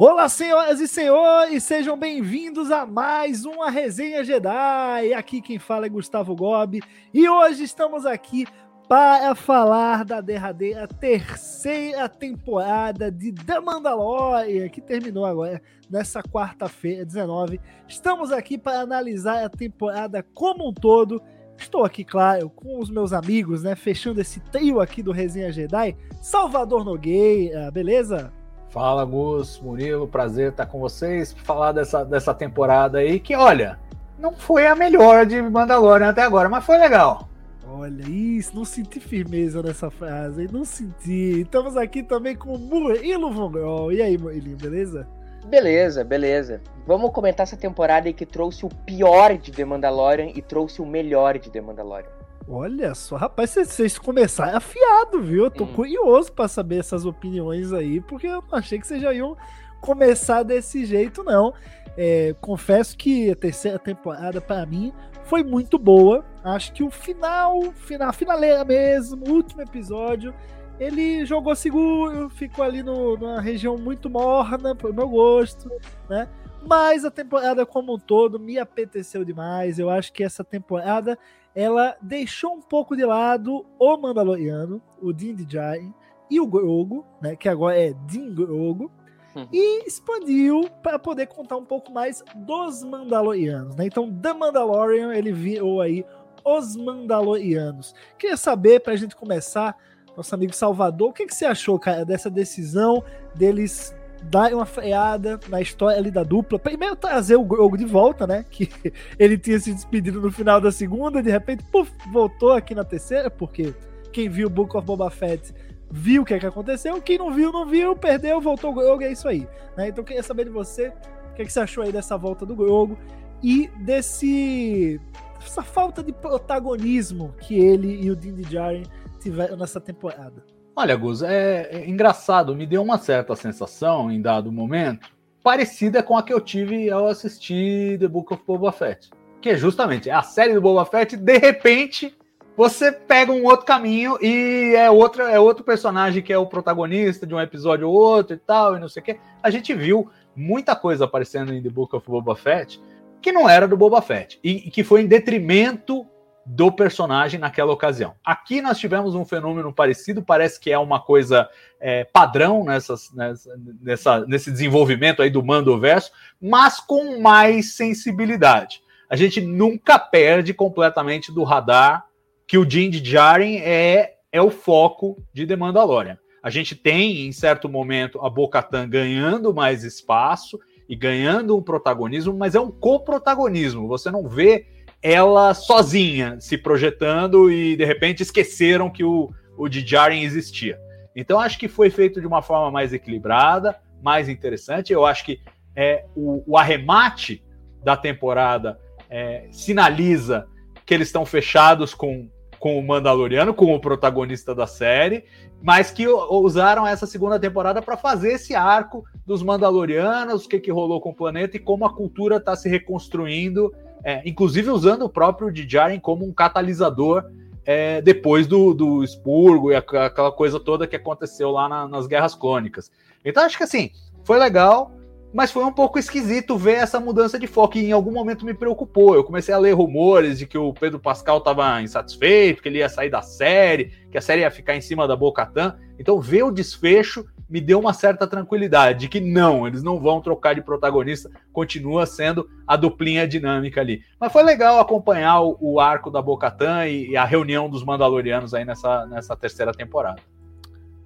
[0.00, 5.12] Olá, senhoras e senhores, sejam bem-vindos a mais uma Resenha Jedi.
[5.12, 6.80] Aqui quem fala é Gustavo Gobi
[7.12, 8.46] e hoje estamos aqui
[8.88, 15.60] para falar da derradeira terceira temporada de The Mandalorian, que terminou agora
[15.90, 17.60] nessa quarta-feira, 19.
[17.88, 21.20] Estamos aqui para analisar a temporada como um todo.
[21.56, 23.74] Estou aqui, claro, com os meus amigos, né?
[23.74, 25.96] Fechando esse trio aqui do Resenha Jedi.
[26.22, 28.32] Salvador Nogueira, beleza?
[28.70, 33.78] Fala, Gus, Murilo, prazer estar com vocês para falar dessa, dessa temporada aí que, olha,
[34.18, 37.28] não foi a melhor de Mandalorian até agora, mas foi legal.
[37.66, 41.40] Olha isso, não senti firmeza nessa frase, não senti.
[41.40, 45.06] Estamos aqui também com o Murilo Von E aí, Murilo, beleza?
[45.46, 46.60] Beleza, beleza.
[46.86, 50.86] Vamos comentar essa temporada aí que trouxe o pior de The Mandalorian e trouxe o
[50.86, 52.17] melhor de The Mandalorian.
[52.50, 55.44] Olha só, rapaz, vocês começaram afiado, viu?
[55.44, 55.72] Eu tô hum.
[55.74, 59.36] curioso para saber essas opiniões aí, porque eu não achei que vocês já iam
[59.82, 61.52] começar desse jeito, não.
[61.94, 66.24] É, confesso que a terceira temporada, para mim, foi muito boa.
[66.42, 70.32] Acho que o final, final, finaleira mesmo, último episódio,
[70.80, 75.70] ele jogou seguro, ficou ali no, numa região muito morna, pro meu gosto,
[76.08, 76.26] né?
[76.66, 79.78] Mas a temporada como um todo me apeteceu demais.
[79.78, 81.18] Eu acho que essa temporada
[81.58, 85.92] ela deixou um pouco de lado o Mandaloriano, o Din Djarin
[86.30, 88.88] e o Grogu, né, que agora é Din Grogu,
[89.34, 89.48] uhum.
[89.52, 93.86] e expandiu para poder contar um pouco mais dos Mandalorianos, né?
[93.86, 96.06] Então, The Mandalorian, ele virou aí
[96.44, 97.92] os Mandalorianos.
[98.16, 99.76] Queria saber, para a gente começar,
[100.16, 103.02] nosso amigo Salvador, o que, que você achou, cara, dessa decisão
[103.34, 106.58] deles dar uma freada na história ali da dupla.
[106.58, 108.44] Primeiro trazer o Grogu de volta, né?
[108.50, 108.68] Que
[109.18, 113.30] ele tinha se despedido no final da segunda, de repente, puf, voltou aqui na terceira,
[113.30, 113.74] porque
[114.12, 115.54] quem viu o Book of Boba Fett
[115.90, 119.02] viu o que, é que aconteceu, quem não viu, não viu, perdeu, voltou o Grogu,
[119.02, 119.48] é isso aí.
[119.76, 119.88] Né?
[119.88, 122.44] Então eu queria saber de você, o que, é que você achou aí dessa volta
[122.44, 122.98] do Grogu
[123.42, 125.00] e desse
[125.40, 128.82] essa falta de protagonismo que ele e o Din Djarin
[129.20, 130.44] tiveram nessa temporada.
[130.80, 135.10] Olha, Gus, é, é, engraçado, me deu uma certa sensação em dado momento,
[135.42, 139.10] parecida com a que eu tive ao assistir The Book of Boba Fett.
[139.40, 142.16] Que é justamente a série do Boba Fett, de repente,
[142.56, 147.26] você pega um outro caminho e é, outra, é outro personagem que é o protagonista
[147.26, 149.18] de um episódio ou outro e tal, e não sei o quê.
[149.42, 152.80] A gente viu muita coisa aparecendo em The Book of Boba Fett
[153.20, 156.06] que não era do Boba Fett e, e que foi em detrimento
[156.50, 158.14] do personagem naquela ocasião.
[158.24, 161.46] Aqui nós tivemos um fenômeno parecido, parece que é uma coisa
[161.78, 163.50] é, padrão nessas, nessa,
[163.82, 166.10] nessa, nesse desenvolvimento aí do Mando Verso,
[166.40, 168.80] mas com mais sensibilidade.
[169.10, 172.06] A gente nunca perde completamente do radar
[172.46, 176.18] que o Din Djarin é, é o foco de The Mandalorian.
[176.42, 182.32] A gente tem, em certo momento, a Bo-Katan ganhando mais espaço e ganhando um protagonismo,
[182.32, 183.86] mas é um coprotagonismo.
[183.86, 184.66] Você não vê
[185.02, 190.78] ela sozinha se projetando e de repente esqueceram que o, o Djarin existia.
[191.14, 194.92] Então acho que foi feito de uma forma mais equilibrada, mais interessante.
[194.92, 195.40] Eu acho que
[195.74, 197.44] é, o, o arremate
[197.82, 198.78] da temporada
[199.08, 200.46] é, sinaliza
[200.84, 202.28] que eles estão fechados com,
[202.58, 205.24] com o Mandaloriano, com o protagonista da série,
[205.62, 210.70] mas que usaram essa segunda temporada para fazer esse arco dos Mandalorianos, o que, que
[210.70, 213.72] rolou com o planeta e como a cultura está se reconstruindo
[214.04, 217.24] é, inclusive usando o próprio Djarin como um catalisador
[217.64, 222.34] é, depois do, do expurgo e aquela coisa toda que aconteceu lá na, nas Guerras
[222.34, 222.90] Clônicas.
[223.24, 223.90] Então acho que assim,
[224.24, 224.92] foi legal,
[225.32, 228.54] mas foi um pouco esquisito ver essa mudança de foco e em algum momento me
[228.54, 229.14] preocupou.
[229.14, 232.88] Eu comecei a ler rumores de que o Pedro Pascal estava insatisfeito, que ele ia
[232.88, 235.76] sair da série, que a série ia ficar em cima da Bocatã.
[235.98, 240.20] Então ver o desfecho me deu uma certa tranquilidade de que não, eles não vão
[240.20, 244.02] trocar de protagonista, continua sendo a duplinha dinâmica ali.
[244.20, 248.52] Mas foi legal acompanhar o, o arco da Bocatã e, e a reunião dos Mandalorianos
[248.52, 250.20] aí nessa, nessa terceira temporada.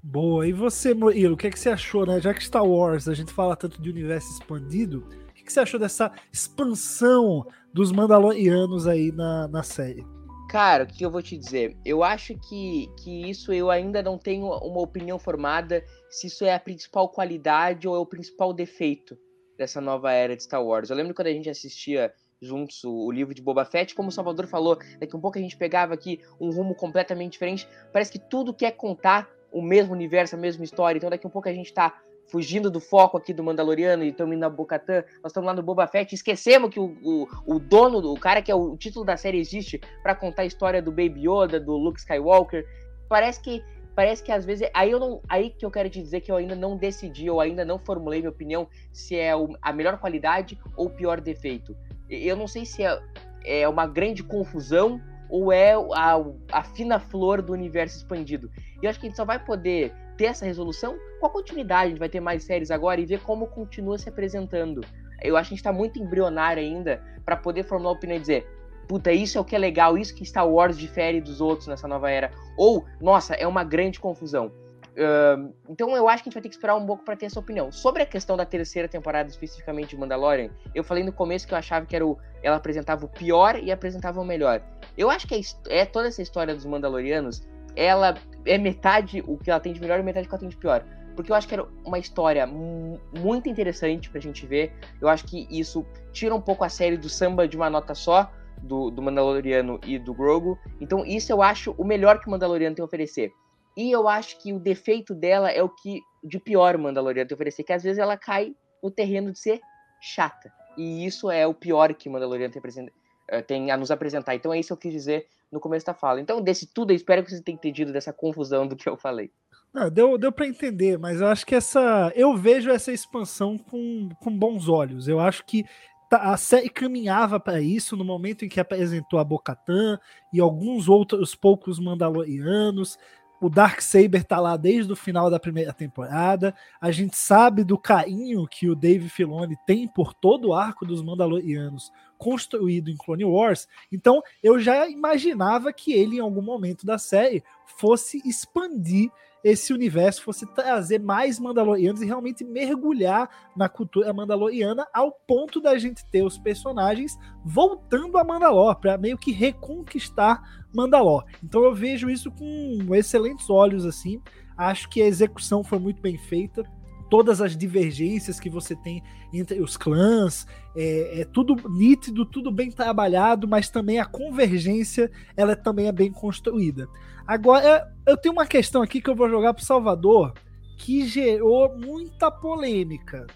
[0.02, 2.20] Boa, e você, Murilo, o que, é que você achou, né?
[2.20, 5.52] Já que Star Wars a gente fala tanto de universo expandido, o que, é que
[5.52, 10.04] você achou dessa expansão dos Mandalorianos aí na, na série?
[10.52, 11.74] Cara, o que eu vou te dizer?
[11.82, 16.52] Eu acho que, que isso eu ainda não tenho uma opinião formada se isso é
[16.54, 19.16] a principal qualidade ou é o principal defeito
[19.56, 20.90] dessa nova era de Star Wars.
[20.90, 24.46] Eu lembro quando a gente assistia juntos o, livro de Boba Fett, como o Salvador
[24.46, 27.66] falou, daqui um pouco a gente pegava aqui um rumo completamente diferente.
[27.90, 30.98] Parece que tudo quer contar o mesmo universo, a mesma história.
[30.98, 31.98] Então daqui um pouco a gente tá
[32.28, 35.62] fugindo do foco aqui do Mandaloriano e estamos indo na Bocatã, nós estamos lá no
[35.62, 39.04] Boba Fett, esquecemos que o, o, o dono, o cara que é o, o título
[39.04, 42.66] da série existe para contar a história do Baby Yoda, do Luke Skywalker.
[43.08, 43.62] Parece que
[43.94, 46.36] parece que às vezes aí eu não, aí que eu quero te dizer que eu
[46.36, 50.58] ainda não decidi ou ainda não formulei minha opinião se é o, a melhor qualidade
[50.76, 51.76] ou o pior defeito.
[52.08, 52.98] Eu não sei se é,
[53.44, 56.22] é uma grande confusão ou é a,
[56.52, 58.50] a fina flor do universo expandido.
[58.82, 59.92] E eu acho que a gente só vai poder
[60.22, 61.86] ter essa resolução com a continuidade.
[61.86, 64.80] A gente vai ter mais séries agora e ver como continua se apresentando.
[65.20, 68.46] Eu acho que a gente tá muito embrionário ainda para poder formular opinião e dizer
[68.86, 71.88] puta, isso é o que é legal, isso que Star Wars difere dos outros nessa
[71.88, 72.30] nova era.
[72.56, 74.52] Ou, nossa, é uma grande confusão.
[74.92, 77.26] Uh, então eu acho que a gente vai ter que esperar um pouco para ter
[77.26, 77.72] essa opinião.
[77.72, 81.58] Sobre a questão da terceira temporada, especificamente de Mandalorian, eu falei no começo que eu
[81.58, 84.62] achava que era o, ela apresentava o pior e apresentava o melhor.
[84.96, 87.42] Eu acho que é, é toda essa história dos Mandalorianos,
[87.74, 90.48] ela é metade o que ela tem de melhor e metade o que ela tem
[90.48, 90.84] de pior.
[91.14, 94.72] Porque eu acho que era uma história muito interessante pra gente ver.
[95.00, 98.32] Eu acho que isso tira um pouco a série do samba de uma nota só,
[98.62, 100.58] do, do Mandaloriano e do Grogu.
[100.80, 103.32] Então, isso eu acho o melhor que o Mandaloriano tem a oferecer.
[103.76, 107.34] E eu acho que o defeito dela é o que de pior o Mandaloriano tem
[107.34, 109.60] a oferecer, que às vezes ela cai no terreno de ser
[110.00, 110.52] chata.
[110.76, 112.90] E isso é o pior que o Mandaloriano tem,
[113.28, 114.34] eh, tem a nos apresentar.
[114.34, 116.20] Então é isso que eu quis dizer no começo da fala.
[116.20, 119.30] Então, desse tudo, eu espero que você tenha entendido dessa confusão do que eu falei.
[119.72, 122.12] Não, deu deu para entender, mas eu acho que essa.
[122.14, 125.08] Eu vejo essa expansão com, com bons olhos.
[125.08, 125.64] Eu acho que
[126.12, 129.98] Tá, a série caminhava para isso no momento em que apresentou a Bocatan
[130.30, 132.98] e alguns outros poucos Mandalorianos.
[133.42, 136.54] O Dark Saber tá lá desde o final da primeira temporada.
[136.80, 141.02] A gente sabe do carinho que o Dave Filoni tem por todo o arco dos
[141.02, 143.66] Mandalorianos construído em Clone Wars.
[143.90, 149.10] Então eu já imaginava que ele, em algum momento da série, fosse expandir
[149.42, 155.76] esse universo fosse trazer mais Mandalorianos e realmente mergulhar na cultura mandaloriana ao ponto da
[155.76, 161.24] gente ter os personagens voltando a Mandalor, para meio que reconquistar Mandalor.
[161.42, 164.20] Então eu vejo isso com excelentes olhos assim.
[164.56, 166.64] Acho que a execução foi muito bem feita
[167.12, 169.02] todas as divergências que você tem
[169.34, 175.54] entre os clãs, é, é, tudo nítido, tudo bem trabalhado, mas também a convergência ela
[175.54, 176.88] também é bem construída.
[177.26, 180.32] Agora, eu tenho uma questão aqui que eu vou jogar para Salvador,
[180.78, 183.26] que gerou muita polêmica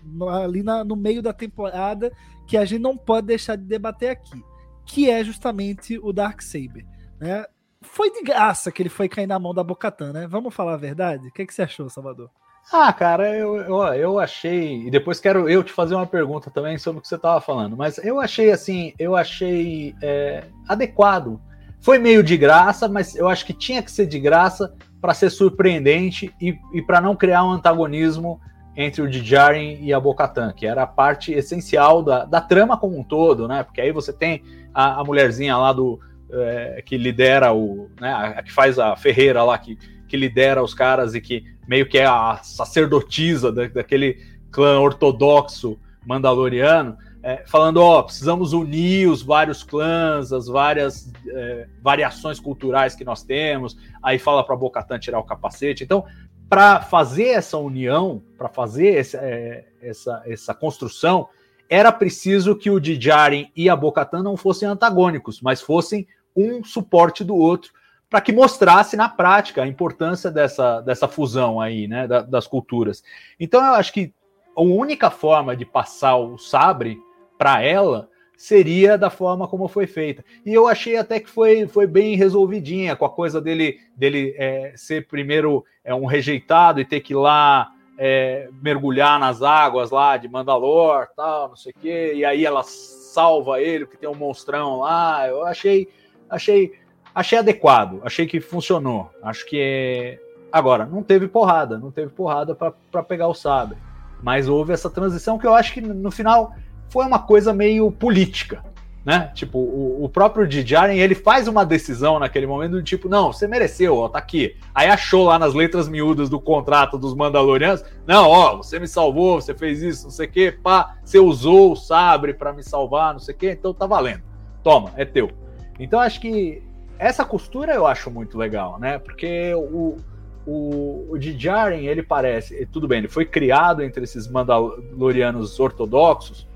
[0.43, 2.13] ali na, no meio da temporada,
[2.47, 4.43] que a gente não pode deixar de debater aqui,
[4.85, 6.85] que é justamente o Dark Saber,
[7.21, 7.45] né?
[7.83, 10.27] Foi de graça que ele foi cair na mão da Bocatan, né?
[10.27, 11.29] Vamos falar a verdade?
[11.29, 12.31] O que, que você achou, Salvador?
[12.73, 14.87] Ah, cara, eu, eu, eu achei.
[14.87, 17.77] E depois quero eu te fazer uma pergunta também sobre o que você estava falando.
[17.77, 21.41] Mas eu achei assim, eu achei é, adequado.
[21.81, 25.31] Foi meio de graça, mas eu acho que tinha que ser de graça para ser
[25.31, 28.41] surpreendente e, e para não criar um antagonismo
[28.77, 32.99] entre o Djarin e a Bocatan, que era a parte essencial da, da trama como
[32.99, 33.63] um todo, né?
[33.63, 34.43] Porque aí você tem
[34.75, 35.99] a, a mulherzinha lá do
[36.31, 38.11] é, que lidera o, né?
[38.11, 41.89] A, a, que faz a Ferreira lá que, que lidera os caras e que meio
[41.89, 44.19] que é a sacerdotisa da, daquele
[44.51, 46.97] clã ortodoxo mandaloriano,
[47.27, 53.25] é, falando, ó, precisamos unir os vários clãs, as várias é, variações culturais que nós
[53.25, 53.77] temos.
[54.01, 55.83] Aí fala para Bocatan tirar o capacete.
[55.83, 56.05] Então,
[56.49, 61.29] para fazer essa união, para fazer essa, é, essa, essa construção,
[61.69, 66.07] era preciso que o Djarin e a Bocatan não fossem antagônicos, mas fossem
[66.37, 67.73] um suporte do outro
[68.09, 73.03] para que mostrasse na prática a importância dessa, dessa fusão aí, né, da, das culturas.
[73.41, 74.15] Então eu acho que
[74.57, 77.05] a única forma de passar o sabre
[77.39, 80.25] para ela seria da forma como foi feita.
[80.45, 84.73] E eu achei até que foi, foi bem resolvidinha com a coisa dele, dele é,
[84.77, 90.19] ser primeiro é, um rejeitado e ter que ir lá é, mergulhar nas águas lá
[90.19, 94.15] de Mandalor, tal, não sei o quê, e aí ela salva ele porque tem um
[94.15, 95.27] monstrão lá.
[95.27, 95.89] Eu achei,
[96.29, 96.73] achei
[97.15, 99.11] achei adequado, achei que funcionou.
[99.23, 100.21] Acho que é...
[100.53, 103.79] agora não teve porrada, não teve porrada para pegar o sabre,
[104.23, 106.53] mas houve essa transição que eu acho que no final
[106.89, 108.65] foi uma coisa meio política,
[109.05, 109.31] né?
[109.35, 113.47] Tipo, o, o próprio Djarin, ele faz uma decisão naquele momento do tipo, não, você
[113.47, 114.57] mereceu, ó, tá aqui.
[114.75, 119.41] Aí achou lá nas letras miúdas do contrato dos Mandalorianos, não, ó, você me salvou,
[119.41, 123.13] você fez isso, não sei o quê, pá, você usou o sabre para me salvar,
[123.13, 124.23] não sei o quê, então tá valendo.
[124.65, 125.31] Toma, é teu.
[125.79, 126.63] Então acho que
[126.99, 128.99] essa costura eu acho muito legal, né?
[128.99, 129.99] Porque o,
[130.47, 136.49] o, o ele parece, tudo bem, ele foi criado entre esses Mandalorianos ortodoxos,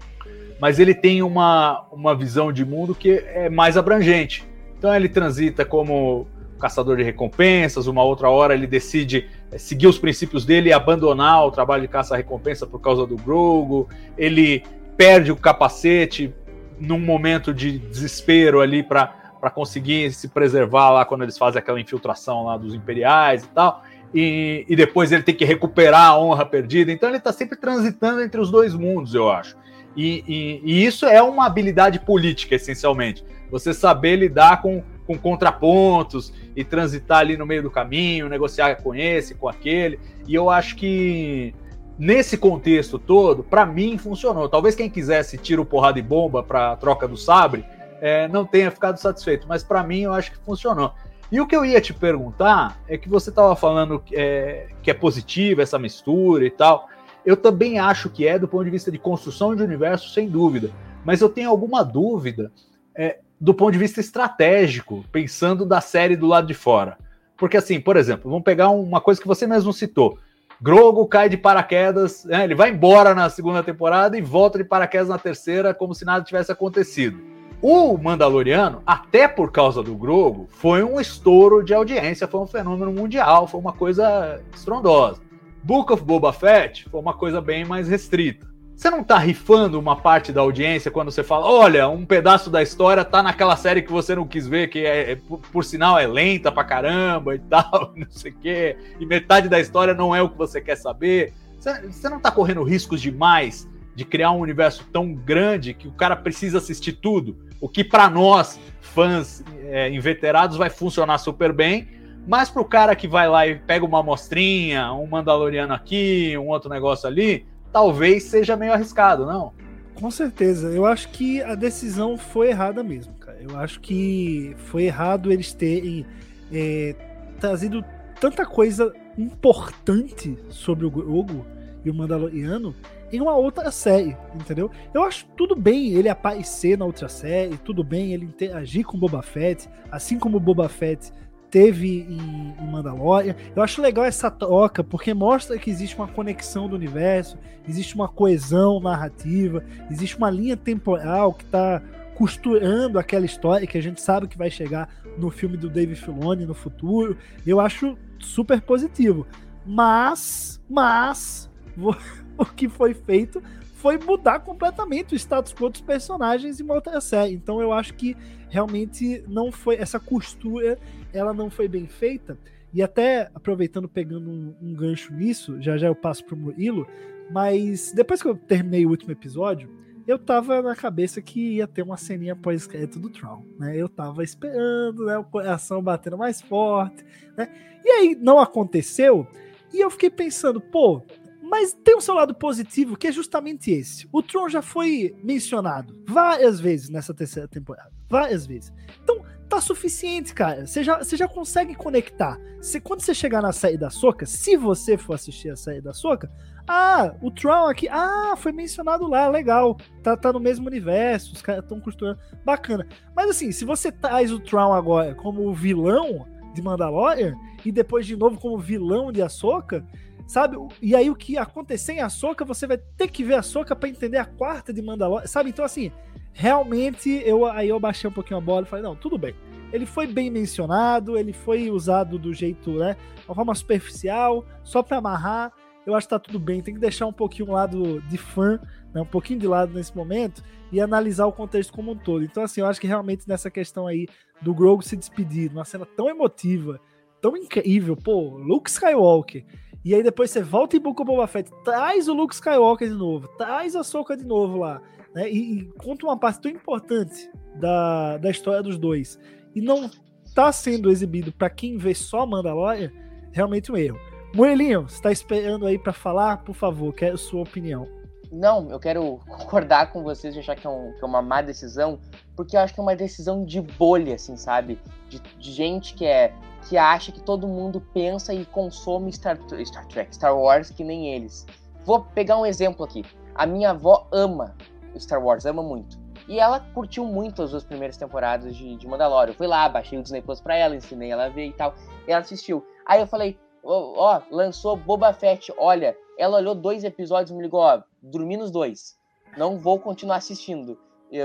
[0.60, 4.46] mas ele tem uma, uma visão de mundo que é mais abrangente.
[4.76, 6.26] Então ele transita como
[6.60, 11.46] caçador de recompensas, uma outra hora ele decide é, seguir os princípios dele e abandonar
[11.46, 14.62] o trabalho de caça-recompensa por causa do Grogu, ele
[14.96, 16.34] perde o capacete
[16.78, 21.80] num momento de desespero ali para para conseguir se preservar lá quando eles fazem aquela
[21.80, 23.82] infiltração lá dos imperiais e tal.
[24.12, 26.92] e, e depois ele tem que recuperar a honra perdida.
[26.92, 29.56] Então ele está sempre transitando entre os dois mundos, eu acho.
[29.96, 33.24] E, e, e, isso é uma habilidade política, essencialmente.
[33.50, 38.94] Você saber lidar com, com contrapontos e transitar ali no meio do caminho, negociar com
[38.94, 39.98] esse, com aquele.
[40.26, 41.54] E eu acho que
[41.98, 44.48] nesse contexto todo, para mim funcionou.
[44.48, 47.64] Talvez quem quisesse tiro, porrada e bomba para troca do sabre
[48.00, 50.94] é, não tenha ficado satisfeito, mas para mim eu acho que funcionou.
[51.30, 54.94] E o que eu ia te perguntar é que você estava falando é, que é
[54.94, 56.88] positiva essa mistura e tal.
[57.24, 60.70] Eu também acho que é do ponto de vista de construção de universo, sem dúvida.
[61.04, 62.50] Mas eu tenho alguma dúvida
[62.94, 66.98] é, do ponto de vista estratégico, pensando da série do lado de fora.
[67.36, 70.18] Porque, assim, por exemplo, vamos pegar uma coisa que você mesmo citou.
[70.60, 75.08] Grogo cai de paraquedas, né, ele vai embora na segunda temporada e volta de paraquedas
[75.08, 77.18] na terceira, como se nada tivesse acontecido.
[77.62, 82.92] O Mandaloriano, até por causa do Grogo, foi um estouro de audiência, foi um fenômeno
[82.92, 85.22] mundial, foi uma coisa estrondosa.
[85.62, 88.48] Book of Boba Fett foi uma coisa bem mais restrita.
[88.80, 92.62] Você não tá rifando uma parte da audiência quando você fala, olha, um pedaço da
[92.62, 95.98] história tá naquela série que você não quis ver, que é, é por, por, sinal
[95.98, 100.16] é lenta pra caramba e tal, não sei o quê, e metade da história não
[100.16, 101.34] é o que você quer saber.
[101.58, 105.92] Você, você não tá correndo riscos demais de criar um universo tão grande que o
[105.92, 111.86] cara precisa assistir tudo, o que para nós, fãs é, inveterados, vai funcionar super bem,
[112.30, 116.46] mas para o cara que vai lá e pega uma amostrinha, um Mandaloriano aqui, um
[116.46, 119.52] outro negócio ali, talvez seja meio arriscado, não?
[119.96, 120.68] Com certeza.
[120.68, 123.36] Eu acho que a decisão foi errada mesmo, cara.
[123.40, 126.06] Eu acho que foi errado eles terem
[126.52, 126.94] é,
[127.40, 127.84] trazido
[128.20, 131.44] tanta coisa importante sobre o Grogu
[131.84, 132.72] e o Mandaloriano
[133.12, 134.70] em uma outra série, entendeu?
[134.94, 139.20] Eu acho tudo bem ele aparecer na outra série, tudo bem ele interagir com Boba
[139.20, 141.12] Fett, assim como Boba Fett
[141.50, 143.34] teve em, em Mandalorian.
[143.54, 147.36] Eu acho legal essa troca, porque mostra que existe uma conexão do universo,
[147.68, 151.82] existe uma coesão narrativa, existe uma linha temporal que está
[152.14, 156.44] costurando aquela história que a gente sabe que vai chegar no filme do Dave Filoni
[156.44, 157.16] no futuro.
[157.46, 159.26] Eu acho super positivo.
[159.66, 161.50] Mas, mas,
[162.36, 163.42] o que foi feito
[163.74, 167.32] foi mudar completamente o status quo dos personagens em uma outra série.
[167.32, 168.14] Então eu acho que
[168.50, 170.78] realmente não foi essa costura,
[171.12, 172.36] ela não foi bem feita.
[172.72, 176.86] E até aproveitando pegando um, um gancho nisso, já já eu passo pro Murilo,
[177.30, 179.68] mas depois que eu terminei o último episódio,
[180.06, 183.76] eu tava na cabeça que ia ter uma ceninha pós-crédito do Tron, né?
[183.76, 185.16] Eu tava esperando, né?
[185.18, 187.04] O coração batendo mais forte,
[187.36, 187.48] né?
[187.84, 189.26] E aí não aconteceu,
[189.72, 191.02] e eu fiquei pensando, pô,
[191.50, 194.08] mas tem um seu lado positivo, que é justamente esse.
[194.12, 197.90] O Tron já foi mencionado várias vezes nessa terceira temporada.
[198.08, 198.72] Várias vezes.
[199.02, 200.64] Então, tá suficiente, cara.
[200.64, 202.38] Você já, você já consegue conectar.
[202.60, 205.92] Você, quando você chegar na série da Soca, se você for assistir a série da
[205.92, 206.30] Soca,
[206.68, 209.76] ah, o Tron aqui, ah, foi mencionado lá, legal.
[210.04, 212.20] Tá, tá no mesmo universo, os caras estão costurando.
[212.44, 212.86] Bacana.
[213.14, 218.16] Mas assim, se você traz o Tron agora como vilão de Mandalorian, e depois de
[218.16, 219.84] novo como vilão de Ahsoka,
[220.30, 220.56] sabe?
[220.80, 224.16] E aí o que acontecer em Ahsoka, você vai ter que ver Ahsoka para entender
[224.16, 225.50] a quarta de Mandalorian, sabe?
[225.50, 225.90] Então assim,
[226.32, 229.34] realmente eu aí eu baixei um pouquinho a bola e falei, não, tudo bem.
[229.72, 232.96] Ele foi bem mencionado, ele foi usado do jeito, né,
[233.26, 235.52] uma forma superficial, só para amarrar.
[235.84, 238.60] Eu acho que tá tudo bem, tem que deixar um pouquinho o lado de fã,
[238.94, 242.22] né, um pouquinho de lado nesse momento e analisar o contexto como um todo.
[242.22, 244.06] Então assim, eu acho que realmente nessa questão aí
[244.40, 246.80] do Grogu se despedir, uma cena tão emotiva,
[247.20, 249.44] tão incrível, pô, Luke Skywalker
[249.84, 252.94] e aí depois você volta em Book of Boba Fett, traz o Luke Skywalker de
[252.94, 254.82] novo, traz a Soca de novo lá,
[255.14, 255.30] né?
[255.30, 259.18] E, e, conta uma parte tão importante da, da história dos dois.
[259.54, 259.90] E não
[260.34, 262.92] tá sendo exibido para quem vê só Mandalorian,
[263.32, 263.98] realmente um erro.
[264.34, 266.44] Murilinho, você tá esperando aí para falar?
[266.44, 267.88] Por favor, quero sua opinião.
[268.30, 271.42] Não, eu quero concordar com vocês de achar que é, um, que é, uma má
[271.42, 271.98] decisão,
[272.36, 274.78] porque eu acho que é uma decisão de bolha, assim, sabe?
[275.08, 276.32] De, de gente que é
[276.70, 281.12] que acha que todo mundo pensa e consome Star, Star Trek, Star Wars, que nem
[281.12, 281.44] eles.
[281.84, 283.04] Vou pegar um exemplo aqui.
[283.34, 284.54] A minha avó ama
[284.96, 285.98] Star Wars, ama muito.
[286.28, 289.32] E ela curtiu muito as duas primeiras temporadas de, de Mandalorian.
[289.32, 291.74] Eu fui lá, baixei o Disney Plus pra ela, ensinei ela a ver e tal.
[292.06, 292.64] E ela assistiu.
[292.86, 295.96] Aí eu falei, ó, lançou Boba Fett, olha.
[296.16, 298.96] Ela olhou dois episódios e me ligou, ó, dormi nos dois.
[299.36, 300.78] Não vou continuar assistindo.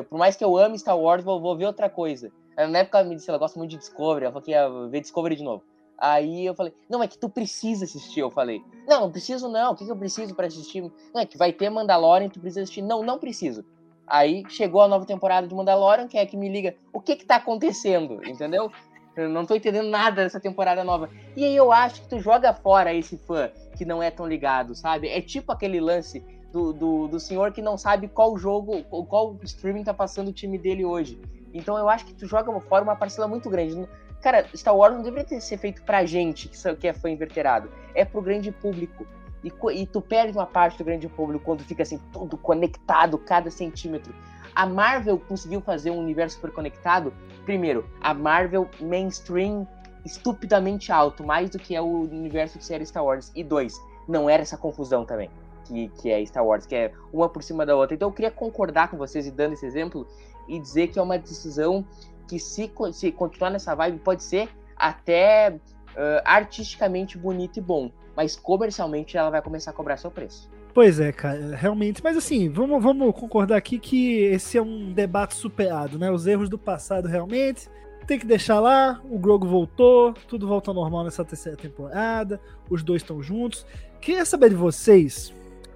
[0.10, 2.32] Por mais que eu ame Star Wars, vou, vou ver outra coisa.
[2.58, 5.02] Na época ela me disse, ela gosta muito de Discovery, ela falou que ia ver
[5.02, 5.64] Discovery de novo.
[5.98, 8.62] Aí eu falei, não, é que tu precisa assistir, eu falei.
[8.88, 10.82] Não, não preciso não, o que, que eu preciso para assistir?
[11.14, 12.82] Não, é que vai ter Mandalorian, tu precisa assistir.
[12.82, 13.64] Não, não preciso.
[14.08, 16.76] Aí chegou a nova temporada de Mandalorian, quem é que me liga?
[16.94, 18.72] O que que tá acontecendo, entendeu?
[19.16, 21.10] Eu não tô entendendo nada dessa temporada nova.
[21.36, 24.76] E aí eu acho que tu joga fora esse fã que não é tão ligado,
[24.76, 25.08] sabe?
[25.08, 29.84] É tipo aquele lance do, do, do senhor que não sabe qual jogo, qual streaming
[29.84, 31.20] tá passando o time dele hoje.
[31.56, 33.88] Então eu acho que tu joga fora uma parcela muito grande.
[34.22, 37.70] Cara, Star Wars não deveria ter ser feito pra gente que é fã inverterado.
[37.94, 39.08] É pro grande público.
[39.42, 43.50] E, e tu perde uma parte do grande público quando fica assim, tudo conectado, cada
[43.50, 44.14] centímetro.
[44.54, 47.14] A Marvel conseguiu fazer um universo super conectado.
[47.46, 49.68] Primeiro, a Marvel mainstream
[50.04, 53.32] estupidamente alto, mais do que é o universo de série Star Wars.
[53.36, 55.30] E dois, não era essa confusão também.
[55.66, 57.96] Que, que é Star Wars, que é uma por cima da outra.
[57.96, 60.08] Então eu queria concordar com vocês e dando esse exemplo
[60.48, 61.86] e dizer que é uma decisão
[62.28, 68.36] que, se, se continuar nessa vibe, pode ser até uh, artisticamente bonito e bom mas
[68.36, 70.50] comercialmente ela vai começar a cobrar seu preço.
[70.74, 72.04] Pois é, cara, realmente.
[72.04, 76.12] Mas assim, vamos, vamos concordar aqui que esse é um debate superado, né?
[76.12, 77.70] Os erros do passado realmente.
[78.06, 82.84] Tem que deixar lá, o Grogo voltou, tudo volta ao normal nessa terceira temporada, os
[82.84, 83.66] dois estão juntos.
[84.00, 85.34] Queria saber de vocês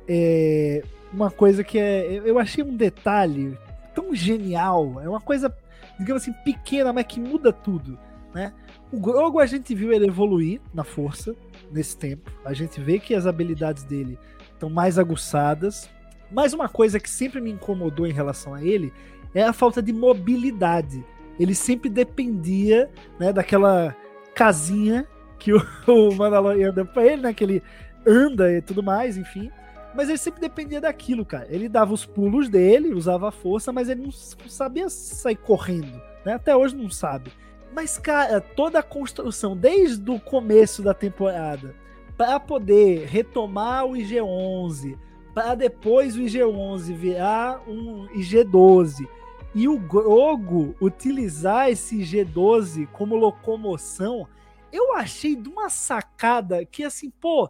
[0.07, 2.21] é, uma coisa que é.
[2.23, 3.57] Eu achei um detalhe
[3.93, 5.55] tão genial, é uma coisa,
[5.99, 7.97] digamos assim, pequena, mas que muda tudo,
[8.33, 8.53] né?
[8.91, 11.35] O Grogo a gente viu ele evoluir na força,
[11.71, 12.31] nesse tempo.
[12.43, 14.17] A gente vê que as habilidades dele
[14.51, 15.89] estão mais aguçadas.
[16.31, 18.91] Mas uma coisa que sempre me incomodou em relação a ele
[19.33, 21.03] é a falta de mobilidade.
[21.39, 23.95] Ele sempre dependia né, daquela
[24.35, 25.61] casinha que o,
[26.17, 27.33] Mandalorian deu pra ele, né?
[27.33, 27.63] Que ele
[28.05, 29.51] anda e tudo mais, enfim.
[29.95, 31.47] Mas ele sempre dependia daquilo, cara.
[31.49, 36.01] Ele dava os pulos dele, usava a força, mas ele não sabia sair correndo.
[36.23, 36.33] Né?
[36.33, 37.31] Até hoje não sabe.
[37.73, 41.75] Mas, cara, toda a construção, desde o começo da temporada,
[42.17, 44.97] para poder retomar o IG-11,
[45.33, 49.07] para depois o IG-11 virar um IG-12,
[49.55, 54.27] e o Grogo utilizar esse IG-12 como locomoção,
[54.71, 57.49] eu achei de uma sacada que, assim, pô,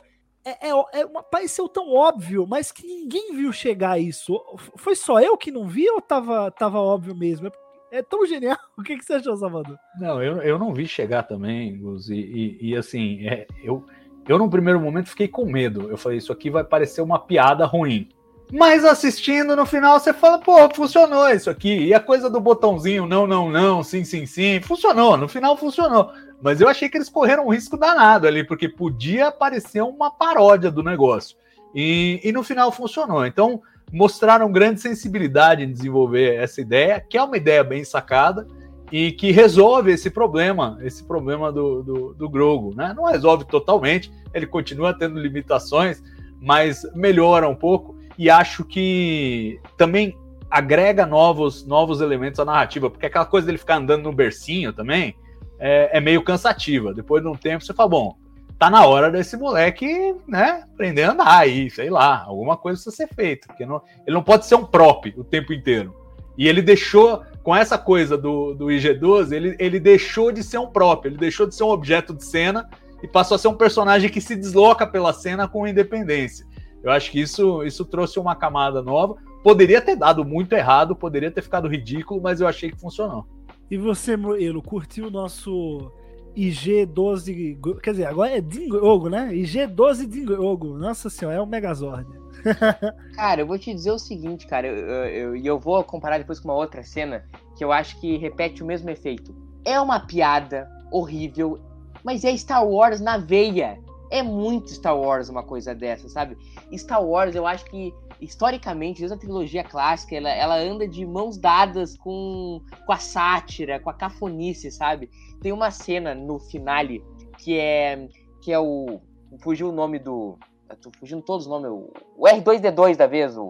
[0.49, 4.39] é, é, é uma, pareceu tão óbvio, mas que ninguém viu chegar isso.
[4.75, 7.47] Foi só eu que não vi ou tava, tava óbvio mesmo?
[7.47, 7.51] É
[7.91, 8.57] é tão genial.
[8.77, 9.77] O que, que você achou, Salvador?
[9.99, 13.85] Não, eu, eu não vi chegar também, Gus, e, e, e assim, é, eu,
[14.25, 15.89] eu no primeiro momento fiquei com medo.
[15.89, 18.07] Eu falei, isso aqui vai parecer uma piada ruim.
[18.51, 21.87] Mas assistindo no final você fala, pô, funcionou isso aqui.
[21.87, 25.17] E a coisa do botãozinho não, não, não, sim, sim, sim, funcionou.
[25.17, 26.11] No final funcionou.
[26.41, 30.71] Mas eu achei que eles correram um risco danado ali, porque podia parecer uma paródia
[30.71, 31.37] do negócio.
[31.75, 33.25] E, e no final funcionou.
[33.25, 38.47] Então, mostraram grande sensibilidade em desenvolver essa ideia, que é uma ideia bem sacada
[38.91, 42.73] e que resolve esse problema, esse problema do, do, do Grogo.
[42.75, 42.93] Né?
[42.95, 46.01] Não resolve totalmente, ele continua tendo limitações,
[46.41, 50.17] mas melhora um pouco e acho que também
[50.49, 55.15] agrega novos, novos elementos à narrativa, porque aquela coisa dele ficar andando no bercinho também
[55.59, 56.93] é, é meio cansativa.
[56.93, 58.17] Depois de um tempo você fala, bom,
[58.57, 62.95] tá na hora desse moleque, né, aprender a andar aí, sei lá, alguma coisa precisa
[62.95, 65.95] ser feita, porque não, ele não pode ser um prop o tempo inteiro.
[66.37, 70.67] E ele deixou, com essa coisa do, do IG-12, ele, ele deixou de ser um
[70.67, 72.69] prop, ele deixou de ser um objeto de cena
[73.03, 76.45] e passou a ser um personagem que se desloca pela cena com independência.
[76.83, 79.15] Eu acho que isso, isso trouxe uma camada nova.
[79.43, 83.25] Poderia ter dado muito errado, poderia ter ficado ridículo, mas eu achei que funcionou.
[83.69, 85.91] E você, Moelo, curtiu o nosso
[86.35, 87.79] IG-12.
[87.81, 89.29] Quer dizer, agora é Dingrogo, né?
[89.33, 90.77] IG-12 Dingrogo.
[90.77, 92.09] Nossa senhora, é o Megazord.
[93.15, 96.39] cara, eu vou te dizer o seguinte, cara, e eu, eu, eu, vou comparar depois
[96.39, 99.35] com uma outra cena que eu acho que repete o mesmo efeito.
[99.65, 101.59] É uma piada horrível,
[102.03, 103.77] mas é Star Wars na veia.
[104.09, 106.37] É muito Star Wars uma coisa dessa, sabe?
[106.75, 111.37] Star Wars, eu acho que historicamente, desde a trilogia clássica, ela, ela anda de mãos
[111.37, 115.09] dadas com, com a sátira, com a cafonice, sabe?
[115.41, 117.03] Tem uma cena no finale
[117.37, 118.07] que é
[118.41, 119.01] que é o
[119.41, 120.37] fugiu o nome do
[120.81, 123.47] tô fugindo todos os nomes, o, R2D2 da vez, o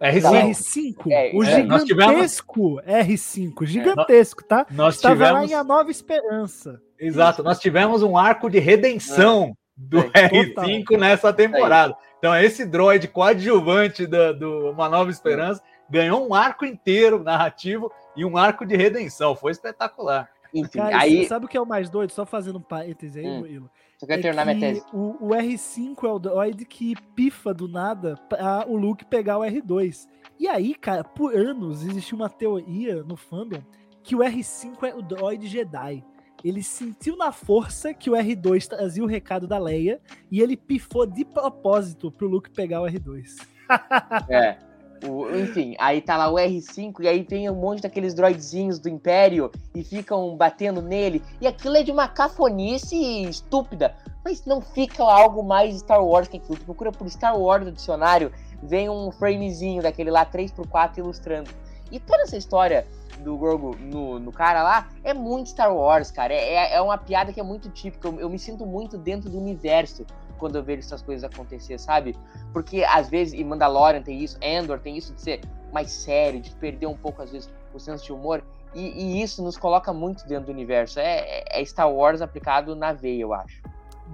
[0.00, 0.22] R5.
[0.22, 3.06] R5 é, o é, gigantesco tivemos...
[3.06, 4.66] R5, gigantesco, tá?
[4.70, 5.40] Nós Estava tivemos...
[5.40, 6.80] lá em A Nova Esperança.
[6.98, 9.65] Exato, nós tivemos um arco de redenção é.
[9.76, 11.00] Do é, R5 total.
[11.00, 11.96] nessa temporada.
[12.18, 18.24] Então, esse droid coadjuvante do, do Uma Nova Esperança ganhou um arco inteiro narrativo e
[18.24, 19.36] um arco de redenção.
[19.36, 20.28] Foi espetacular.
[20.52, 21.26] Enfim, Cara, aí...
[21.26, 22.12] sabe o que é o mais doido?
[22.12, 23.68] Só fazendo um parênteses aí, hum.
[23.98, 24.84] Só quero é terminar minha tese.
[24.92, 29.42] O, o, R5 é o droid que pifa do nada pra o Luke pegar o
[29.42, 30.06] R2.
[30.38, 33.62] E aí, cara, por anos existiu uma teoria no fandom
[34.02, 36.04] que o R5 é o droid Jedi.
[36.46, 41.04] Ele sentiu na força que o R2 trazia o recado da Leia e ele pifou
[41.04, 43.44] de propósito pro Luke pegar o R2.
[44.30, 44.56] é.
[45.04, 48.88] O, enfim, aí tá lá o R5 e aí tem um monte daqueles droidzinhos do
[48.88, 51.20] Império e ficam batendo nele.
[51.40, 53.96] E aquilo é de uma cafonice estúpida.
[54.24, 56.56] Mas não fica algo mais Star Wars que aquilo.
[56.56, 58.30] Tu procura por Star Wars no dicionário,
[58.62, 61.50] vem um framezinho daquele lá 3x4 ilustrando.
[61.90, 62.86] E toda essa história
[63.20, 66.32] do Grogu no, no cara lá é muito Star Wars, cara.
[66.32, 68.08] É, é, é uma piada que é muito típica.
[68.08, 70.04] Eu, eu me sinto muito dentro do universo
[70.38, 72.16] quando eu vejo essas coisas acontecer, sabe?
[72.52, 75.40] Porque às vezes, e Mandalorian tem isso, Endor tem isso de ser
[75.72, 78.42] mais sério, de perder um pouco, às vezes, o senso de humor.
[78.74, 80.98] E, e isso nos coloca muito dentro do universo.
[81.00, 83.62] É, é, Star Wars aplicado na veia, eu acho.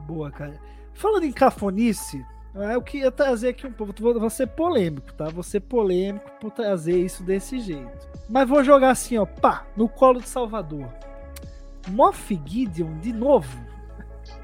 [0.07, 0.59] Boa, cara.
[0.95, 3.93] Falando em cafonice, é, eu queria trazer aqui um pouco.
[3.99, 5.29] Vou ser polêmico, tá?
[5.29, 8.11] Vou ser polêmico por trazer isso desse jeito.
[8.29, 10.89] Mas vou jogar assim, ó, pá, no colo de Salvador.
[11.89, 13.59] Moff Gideon de novo.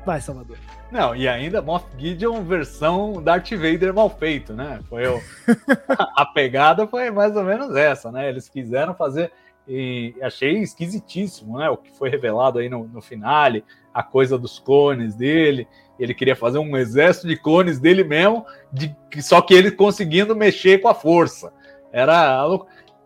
[0.05, 0.57] Vai, Salvador.
[0.91, 4.81] Não, e ainda Moff Gideon versão Darth Vader mal feito, né?
[4.89, 5.21] Foi o...
[6.17, 8.29] a pegada foi mais ou menos essa, né?
[8.29, 9.31] Eles quiseram fazer
[9.67, 11.69] e achei esquisitíssimo, né?
[11.69, 15.69] O que foi revelado aí no, no finale, a coisa dos clones dele.
[15.99, 20.79] Ele queria fazer um exército de clones dele mesmo, de, só que ele conseguindo mexer
[20.79, 21.53] com a força.
[21.93, 22.47] Era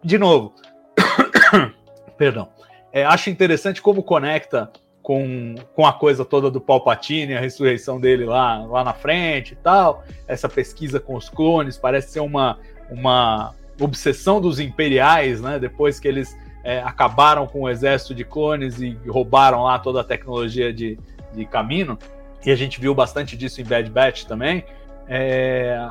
[0.03, 0.55] de novo.
[2.19, 2.49] Perdão.
[2.93, 4.71] É, acho interessante como conecta
[5.03, 9.57] com, com a coisa toda do Palpatine, a ressurreição dele lá, lá na frente e
[9.57, 10.05] tal.
[10.29, 12.59] Essa pesquisa com os clones parece ser uma,
[12.91, 15.59] uma obsessão dos imperiais, né?
[15.59, 20.05] Depois que eles é, acabaram com o exército de clones e roubaram lá toda a
[20.05, 20.99] tecnologia de,
[21.35, 21.99] de caminho.
[22.45, 24.65] E a gente viu bastante disso em Bad Batch também.
[25.09, 25.91] É,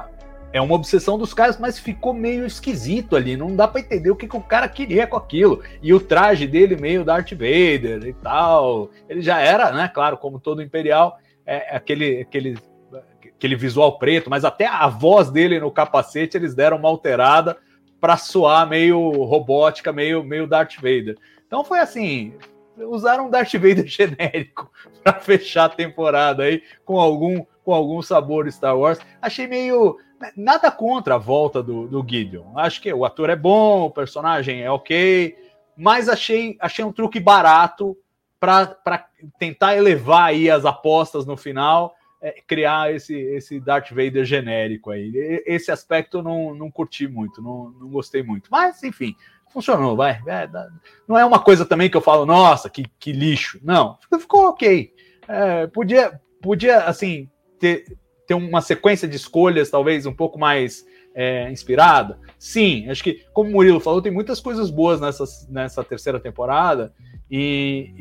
[0.54, 3.38] é uma obsessão dos caras, mas ficou meio esquisito ali.
[3.38, 5.64] Não dá para entender o que, que, o cara queria com aquilo.
[5.82, 8.90] E o traje dele meio Darth Vader e tal.
[9.08, 9.88] Ele já era, né?
[9.88, 12.58] Claro, como todo Imperial, é, é aquele, aquele,
[13.24, 17.58] aquele visual preto, mas até a voz dele no capacete eles deram uma alterada
[18.00, 21.18] para soar meio robótica, meio, meio Darth Vader.
[21.46, 22.34] Então foi assim,
[22.78, 24.72] usaram um Darth Vader genérico
[25.04, 29.00] para fechar a temporada aí com algum com algum sabor Star Wars.
[29.22, 29.98] Achei meio
[30.36, 32.58] nada contra a volta do, do Gideon.
[32.58, 35.36] Acho que o ator é bom, o personagem é ok,
[35.78, 37.96] mas achei achei um truque barato
[38.40, 39.08] para
[39.38, 45.12] tentar elevar aí as apostas no final é, criar esse, esse Darth Vader genérico aí.
[45.46, 48.48] Esse aspecto não, não curti muito, não, não gostei muito.
[48.52, 49.16] Mas, enfim,
[49.52, 50.20] funcionou, vai.
[50.28, 50.50] É,
[51.08, 53.60] não é uma coisa também que eu falo, nossa, que, que lixo.
[53.64, 54.92] Não, ficou ok.
[55.28, 57.86] É, podia, podia, assim, ter,
[58.28, 62.20] ter uma sequência de escolhas talvez um pouco mais é, inspirada.
[62.40, 66.94] Sim, acho que, como o Murilo falou, tem muitas coisas boas nessa, nessa terceira temporada.
[67.30, 67.94] E,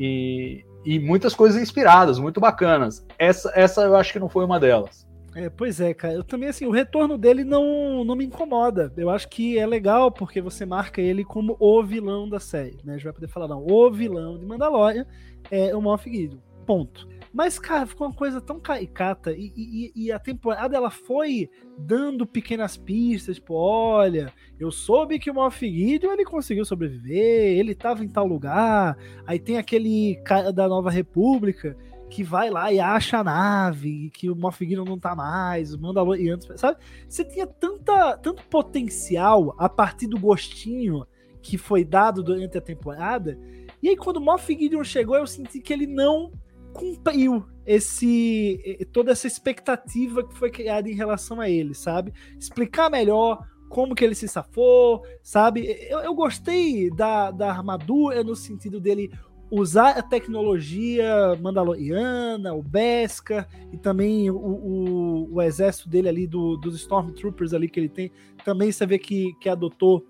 [0.84, 3.06] e, e muitas coisas inspiradas, muito bacanas.
[3.18, 5.09] Essa, essa eu acho que não foi uma delas.
[5.34, 6.14] É, pois é, cara.
[6.14, 8.92] Eu também, assim, o retorno dele não, não me incomoda.
[8.96, 12.94] Eu acho que é legal porque você marca ele como o vilão da série, né?
[12.94, 15.06] A gente vai poder falar, não, o vilão de Mandalorian
[15.50, 16.40] é o Moff Gideon.
[16.66, 17.08] Ponto.
[17.32, 22.26] Mas, cara, ficou uma coisa tão caricata e, e, e, a temporada ela foi dando
[22.26, 28.04] pequenas pistas, tipo, olha, eu soube que o Moff Gideon ele conseguiu sobreviver, ele tava
[28.04, 31.76] em tal lugar, aí tem aquele cara da Nova República
[32.10, 35.76] que vai lá e acha a nave, que o Moff Gideon não tá mais, os
[35.76, 36.78] Mandalorianos, sabe?
[37.08, 41.06] Você tinha tanta, tanto potencial a partir do gostinho
[41.40, 43.38] que foi dado durante a temporada,
[43.82, 46.32] e aí quando o Moff Gideon chegou, eu senti que ele não
[46.72, 52.12] cumpriu esse toda essa expectativa que foi criada em relação a ele, sabe?
[52.38, 55.64] Explicar melhor como que ele se safou, sabe?
[55.88, 59.12] Eu, eu gostei da, da armadura no sentido dele
[59.50, 66.56] usar a tecnologia mandaloriana, o Beskar e também o, o, o, exército dele ali, do,
[66.56, 68.12] dos Stormtroopers ali que ele tem,
[68.44, 70.06] também você vê que, que adotou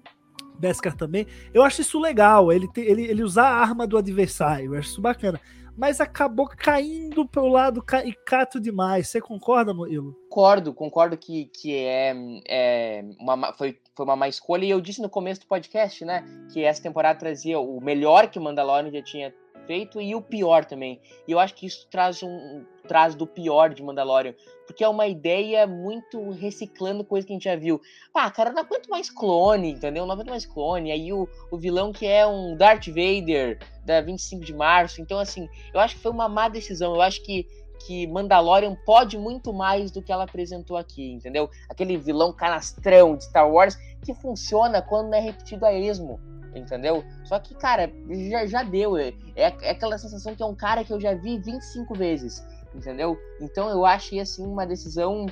[0.58, 1.26] Beskar também.
[1.54, 5.00] Eu acho isso legal, ele, ele, ele usar a arma do adversário, eu acho isso
[5.00, 5.40] bacana
[5.80, 9.08] mas acabou caindo pelo lado caricato demais.
[9.08, 10.12] Você concorda, Murilo?
[10.28, 12.14] Concordo, concordo que, que é,
[12.46, 14.64] é uma, foi, foi uma má escolha.
[14.64, 18.38] E eu disse no começo do podcast, né, que essa temporada trazia o melhor que
[18.38, 19.34] o Mandalorian já tinha
[19.66, 20.98] feito e o pior também.
[21.28, 24.34] E eu acho que isso traz um traz do pior de Mandalorian,
[24.66, 27.80] porque é uma ideia muito reciclando coisa que a gente já viu.
[28.12, 30.06] Ah, cara, não aguento mais clone, entendeu?
[30.06, 30.90] Não aguento mais clone.
[30.90, 35.00] Aí o, o vilão que é um Darth Vader da 25 de março.
[35.00, 36.94] Então, assim, eu acho que foi uma má decisão.
[36.94, 37.46] Eu acho que
[37.86, 41.50] que Mandalorian pode muito mais do que ela apresentou aqui, entendeu?
[41.68, 46.20] Aquele vilão canastrão de Star Wars que funciona quando não é repetido a esmo
[46.54, 47.04] entendeu?
[47.24, 47.92] Só que, cara,
[48.28, 48.96] já, já deu.
[48.96, 52.44] É, é, é aquela sensação que é um cara que eu já vi 25 vezes,
[52.74, 53.18] entendeu?
[53.40, 55.26] Então eu achei, assim, uma decisão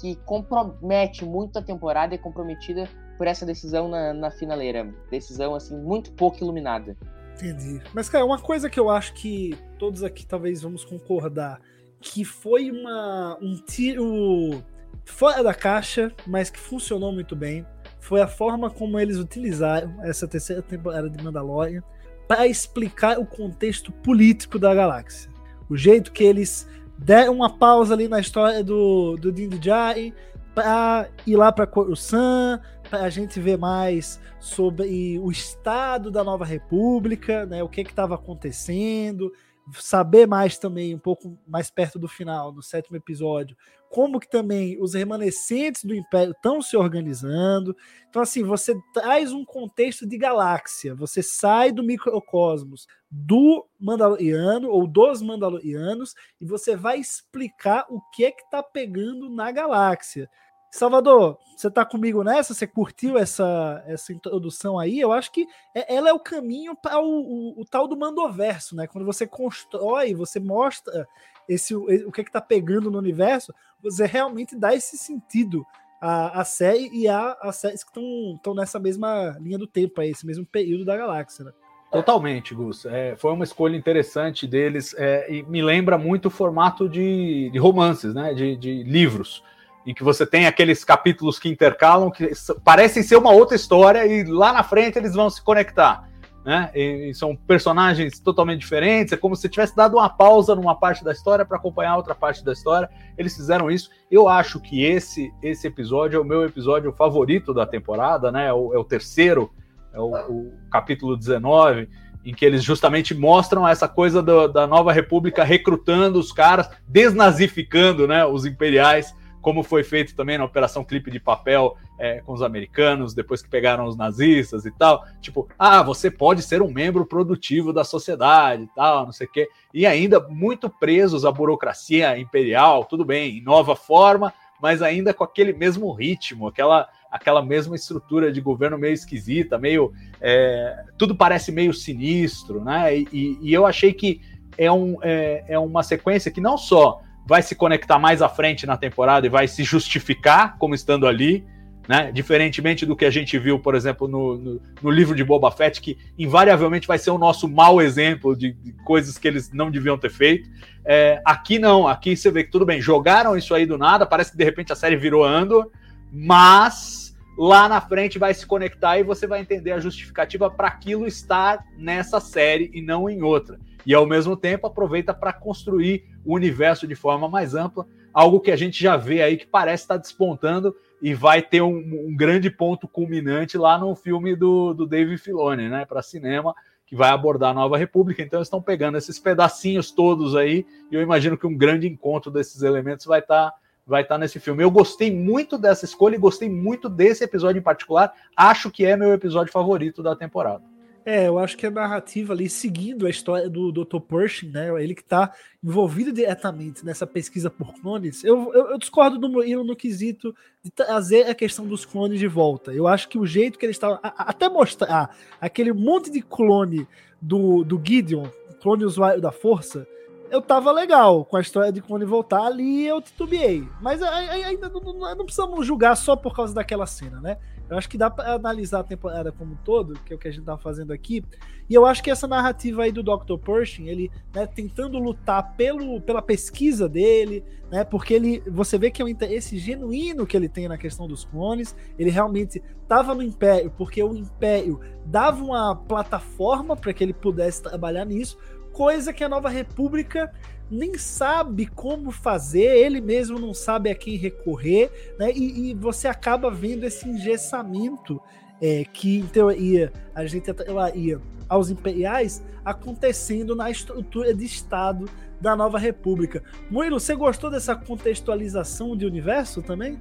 [0.00, 4.92] que compromete muito a temporada e é comprometida por essa decisão na, na finaleira.
[5.10, 6.96] Decisão, assim, muito pouco iluminada.
[7.34, 7.80] Entendi.
[7.92, 11.60] Mas, cara, uma coisa que eu acho que todos aqui talvez vamos concordar,
[12.00, 14.62] que foi uma, um tiro
[15.04, 17.66] fora da caixa, mas que funcionou muito bem,
[18.00, 21.82] foi a forma como eles utilizaram essa terceira temporada de Mandalorian
[22.28, 25.30] para explicar o contexto político da galáxia.
[25.68, 30.12] O jeito que eles deram uma pausa ali na história do, do Din Djarin
[30.54, 36.44] para ir lá para Coruscant, para a gente ver mais sobre o estado da nova
[36.44, 39.32] república, né, o que estava acontecendo,
[39.72, 43.56] saber mais também, um pouco mais perto do final, no sétimo episódio,
[43.90, 47.76] como que também os remanescentes do Império estão se organizando.
[48.08, 54.86] Então, assim, você traz um contexto de galáxia, você sai do microcosmos do Mandaloriano ou
[54.86, 60.28] dos Mandalorianos e você vai explicar o que é que está pegando na galáxia.
[60.74, 62.52] Salvador, você tá comigo nessa?
[62.52, 64.98] Você curtiu essa, essa introdução aí?
[64.98, 68.74] Eu acho que é, ela é o caminho para o, o, o, tal do mandoverso,
[68.74, 68.88] né?
[68.88, 71.06] Quando você constrói, você mostra
[71.48, 75.64] esse, o que é que tá pegando no universo, você realmente dá esse sentido
[76.00, 77.92] à, à série e a séries que
[78.34, 81.52] estão nessa mesma linha do tempo, aí, esse mesmo período da galáxia, né?
[81.92, 82.84] Totalmente, Gus.
[82.84, 87.58] É, foi uma escolha interessante deles é, e me lembra muito o formato de, de
[87.60, 88.34] romances, né?
[88.34, 89.40] De, de livros
[89.86, 92.30] em que você tem aqueles capítulos que intercalam, que
[92.64, 96.08] parecem ser uma outra história, e lá na frente eles vão se conectar.
[96.44, 96.70] Né?
[96.74, 101.02] E, e são personagens totalmente diferentes, é como se tivesse dado uma pausa numa parte
[101.02, 102.88] da história para acompanhar outra parte da história.
[103.16, 103.90] Eles fizeram isso.
[104.10, 108.48] Eu acho que esse esse episódio é o meu episódio favorito da temporada, né?
[108.48, 109.50] É o, é o terceiro,
[109.90, 111.88] é o, o, capítulo 19,
[112.26, 118.06] em que eles justamente mostram essa coisa do, da nova república recrutando os caras, desnazificando
[118.06, 119.14] né, os imperiais
[119.44, 123.48] como foi feito também na Operação Clipe de Papel é, com os americanos, depois que
[123.50, 125.04] pegaram os nazistas e tal.
[125.20, 129.30] Tipo, ah, você pode ser um membro produtivo da sociedade e tal, não sei o
[129.30, 129.46] quê.
[129.74, 135.22] E ainda muito presos à burocracia imperial, tudo bem, em nova forma, mas ainda com
[135.22, 139.92] aquele mesmo ritmo, aquela, aquela mesma estrutura de governo meio esquisita, meio.
[140.22, 142.96] É, tudo parece meio sinistro, né?
[142.96, 144.22] E, e eu achei que
[144.56, 148.66] é, um, é, é uma sequência que não só vai se conectar mais à frente
[148.66, 151.44] na temporada e vai se justificar como estando ali,
[151.88, 152.10] né?
[152.12, 155.80] Diferentemente do que a gente viu, por exemplo, no, no, no, livro de Boba Fett,
[155.80, 159.98] que invariavelmente vai ser o nosso mau exemplo de, de coisas que eles não deviam
[159.98, 160.48] ter feito.
[160.84, 164.32] É, aqui não, aqui você vê que tudo bem, jogaram isso aí do nada, parece
[164.32, 165.70] que de repente a série virou Andor,
[166.12, 171.06] mas lá na frente vai se conectar e você vai entender a justificativa para aquilo
[171.06, 176.34] estar nessa série e não em outra e ao mesmo tempo aproveita para construir o
[176.34, 179.94] universo de forma mais ampla, algo que a gente já vê aí que parece estar
[179.94, 184.86] tá despontando e vai ter um, um, grande ponto culminante lá no filme do, do
[184.86, 186.54] David Filoni, né, para cinema,
[186.86, 188.22] que vai abordar a Nova República.
[188.22, 192.30] Então eles estão pegando esses pedacinhos todos aí e eu imagino que um grande encontro
[192.30, 194.62] desses elementos vai estar tá, vai estar tá nesse filme.
[194.62, 198.12] Eu gostei muito dessa escolha e gostei muito desse episódio em particular.
[198.36, 200.73] Acho que é meu episódio favorito da temporada.
[201.06, 204.00] É, eu acho que a narrativa ali, seguindo a história do Dr.
[204.00, 204.82] Pershing, né?
[204.82, 208.24] Ele que está envolvido diretamente nessa pesquisa por clones.
[208.24, 212.26] Eu, eu, eu, discordo do Murilo no quesito de trazer a questão dos clones de
[212.26, 212.72] volta.
[212.72, 213.98] Eu acho que o jeito que eles estavam.
[214.02, 216.88] Até mostrar aquele monte de clone
[217.20, 218.26] do, do Gideon,
[218.62, 219.86] clone usuário da força,
[220.30, 223.68] eu tava legal com a história de clone voltar ali, eu titubeei.
[223.82, 227.36] Mas ainda não, não, não precisamos julgar só por causa daquela cena, né?
[227.68, 230.28] Eu acho que dá para analisar a temporada como um todo, que é o que
[230.28, 231.24] a gente tá fazendo aqui.
[231.68, 233.38] E eu acho que essa narrativa aí do Dr.
[233.38, 239.00] Pershing, ele né, tentando lutar pelo, pela pesquisa dele, né, porque ele, você vê que
[239.00, 241.74] é um interesse genuíno que ele tem na questão dos clones.
[241.98, 247.62] Ele realmente estava no Império porque o Império dava uma plataforma para que ele pudesse
[247.62, 248.36] trabalhar nisso,
[248.72, 250.30] coisa que a Nova República
[250.70, 255.30] nem sabe como fazer, ele mesmo não sabe a quem recorrer, né?
[255.32, 258.20] E, e você acaba vendo esse engessamento
[258.60, 265.08] é, que, em teoria, a gente atrelaria aos imperiais acontecendo na estrutura de Estado
[265.40, 266.42] da nova república.
[266.70, 269.98] Murilo, você gostou dessa contextualização de universo também?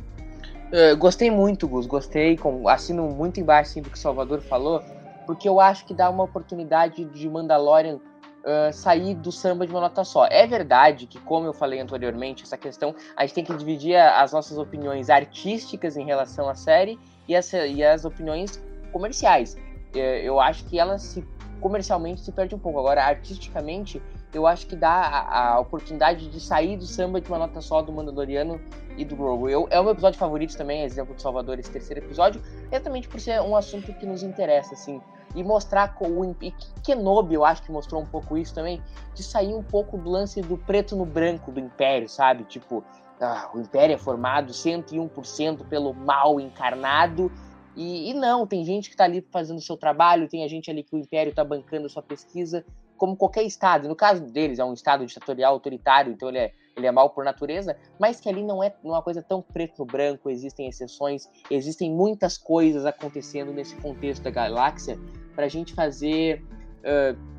[0.72, 1.86] Uh, gostei muito, Gus.
[1.86, 4.82] Gostei, com, assino muito embaixo assim, do que o Salvador falou,
[5.26, 8.00] porque eu acho que dá uma oportunidade de Mandalorian
[8.44, 10.26] uh, sair do samba de uma nota só.
[10.28, 14.32] É verdade que, como eu falei anteriormente, essa questão, a gente tem que dividir as
[14.32, 19.56] nossas opiniões artísticas em relação à série e as, e as opiniões comerciais.
[19.96, 21.26] Uh, eu acho que elas se,
[21.60, 22.80] comercialmente se perde um pouco.
[22.80, 24.02] Agora, artisticamente,
[24.34, 27.82] eu acho que dá a, a, oportunidade de sair do samba de uma nota só
[27.82, 28.60] do Mandaloriano
[28.98, 29.50] e do Grogu.
[29.50, 33.20] Eu, é o meu episódio favorito também, exemplo de Salvador, esse terceiro episódio, exatamente por
[33.20, 35.02] ser um assunto que nos interessa, assim.
[35.36, 36.52] E mostrar o e
[36.84, 38.82] Kenobi, eu acho que mostrou um pouco isso também,
[39.14, 42.44] de sair um pouco do lance do preto no branco do Império, sabe?
[42.44, 42.84] Tipo,
[43.20, 47.32] ah, o Império é formado 101% pelo mal encarnado.
[47.76, 50.70] E, e, não, tem gente que está ali fazendo o seu trabalho, tem a gente
[50.70, 52.64] ali que o Império está bancando sua pesquisa,
[52.98, 53.88] como qualquer Estado.
[53.88, 57.24] No caso deles, é um Estado ditatorial, autoritário, então ele é, ele é mal por
[57.24, 62.38] natureza, mas que ali não é uma coisa tão preto branco, existem exceções, existem muitas
[62.38, 65.00] coisas acontecendo nesse contexto da galáxia
[65.36, 66.44] para a gente fazer.
[66.80, 67.34] Uh,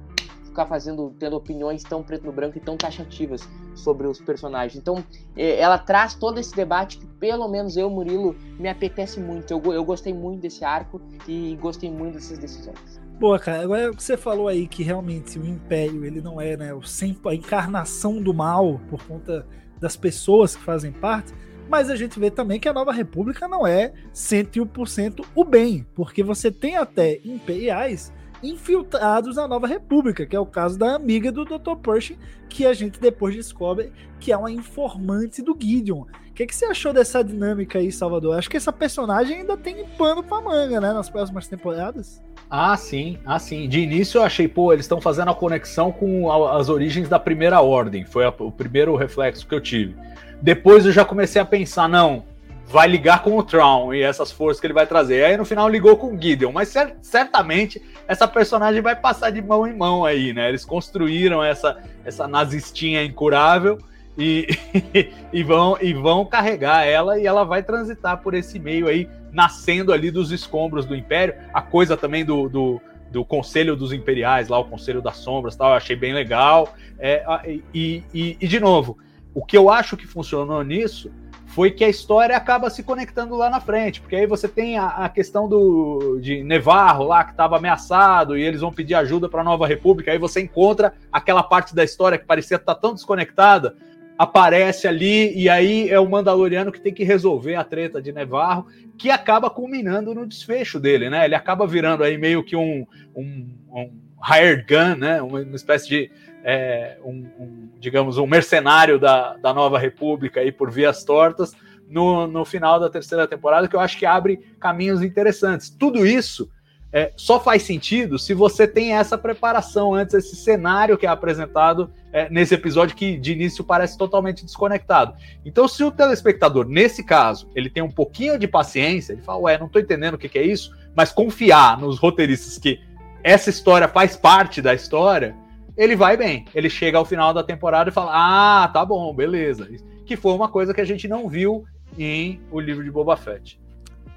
[0.55, 3.43] ficar fazendo, tendo opiniões tão preto no branco e tão taxativas
[3.75, 4.81] sobre os personagens.
[4.81, 5.05] Então,
[5.37, 9.51] é, ela traz todo esse debate que, pelo menos eu, Murilo, me apetece muito.
[9.51, 13.04] Eu, eu gostei muito desse arco e gostei muito dessas decisões.
[13.19, 13.63] Boa, cara.
[13.63, 17.35] Agora você falou aí que realmente o Império ele não é né, o sempre, a
[17.35, 19.47] encarnação do mal por conta
[19.81, 21.33] das pessoas que fazem parte,
[21.69, 26.23] mas a gente vê também que a Nova República não é 101% o bem, porque
[26.23, 28.13] você tem até imperiais
[28.45, 31.77] infiltrados na Nova República, que é o caso da amiga do Dr.
[31.83, 32.17] Pershing,
[32.49, 36.03] que a gente depois descobre que é uma informante do Gideon.
[36.03, 38.37] O que, que você achou dessa dinâmica aí, Salvador?
[38.37, 42.23] Acho que essa personagem ainda tem pano pra manga, né, nas próximas temporadas.
[42.51, 43.69] Ah, sim, ah, sim.
[43.69, 47.61] De início eu achei, pô, eles estão fazendo a conexão com as origens da primeira
[47.61, 48.05] ordem.
[48.05, 49.95] Foi a, o primeiro reflexo que eu tive.
[50.43, 52.25] Depois eu já comecei a pensar, não,
[52.67, 55.25] vai ligar com o Tron e essas forças que ele vai trazer.
[55.25, 59.41] Aí no final ligou com o Gideon, mas cer certamente essa personagem vai passar de
[59.41, 60.49] mão em mão aí, né?
[60.49, 63.79] Eles construíram essa, essa nazistinha incurável
[64.17, 64.49] e,
[65.33, 69.93] e, vão, e vão carregar ela e ela vai transitar por esse meio aí, nascendo
[69.93, 71.35] ali dos escombros do Império.
[71.53, 75.71] A coisa também do, do, do Conselho dos Imperiais, lá o Conselho das Sombras, tal,
[75.71, 76.75] eu achei bem legal.
[76.99, 77.25] É,
[77.73, 78.99] e, e, e, de novo,
[79.35, 81.11] o que eu acho que funcionou nisso
[81.47, 84.89] foi que a história acaba se conectando lá na frente, porque aí você tem a,
[84.89, 89.41] a questão do de Nevarro lá que estava ameaçado e eles vão pedir ajuda para
[89.41, 92.93] a Nova República, aí você encontra aquela parte da história que parecia estar tá tão
[92.93, 93.77] desconectada,
[94.19, 98.67] aparece ali e aí é o Mandaloriano que tem que resolver a treta de Nevarro,
[98.99, 101.25] que acaba culminando no desfecho dele, né?
[101.25, 103.91] Ele acaba virando aí meio que um, um, um
[104.29, 105.23] hired gun, né?
[105.23, 106.11] Uma, uma espécie de
[106.45, 111.57] é, um, um, digamos, um mercenário da, da Nova República aí por vias tortas
[111.89, 115.71] no, no final da terceira temporada, que eu acho que abre caminhos interessantes.
[115.71, 116.51] Tudo isso
[116.93, 121.91] é, só faz sentido se você tem essa preparação antes, esse cenário que é apresentado
[122.13, 125.17] é, nesse episódio que de início parece totalmente desconectado.
[125.45, 129.59] Então, se o telespectador, nesse caso, ele tem um pouquinho de paciência, ele fala, ué,
[129.59, 132.81] não estou entendendo o que, que é isso, mas confiar nos roteiristas que
[133.25, 135.35] essa história faz parte da história,
[135.77, 136.45] ele vai bem.
[136.55, 139.69] Ele chega ao final da temporada e fala: Ah, tá bom, beleza.
[140.07, 141.65] Que foi uma coisa que a gente não viu
[141.99, 143.61] em O Livro de Boba Fett.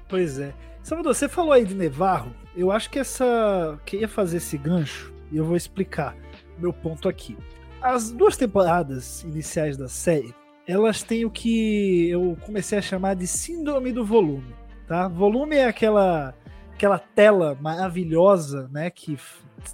[0.08, 0.52] Pois é.
[0.82, 2.32] Salvador, você falou aí de Nevarro.
[2.56, 3.78] Eu acho que essa.
[3.84, 6.16] Queria fazer esse gancho e eu vou explicar
[6.58, 7.36] meu ponto aqui.
[7.80, 10.34] As duas temporadas iniciais da série,
[10.66, 14.54] elas têm o que eu comecei a chamar de síndrome do volume,
[14.86, 15.06] tá?
[15.08, 16.34] Volume é aquela
[16.72, 19.18] aquela tela maravilhosa, né, que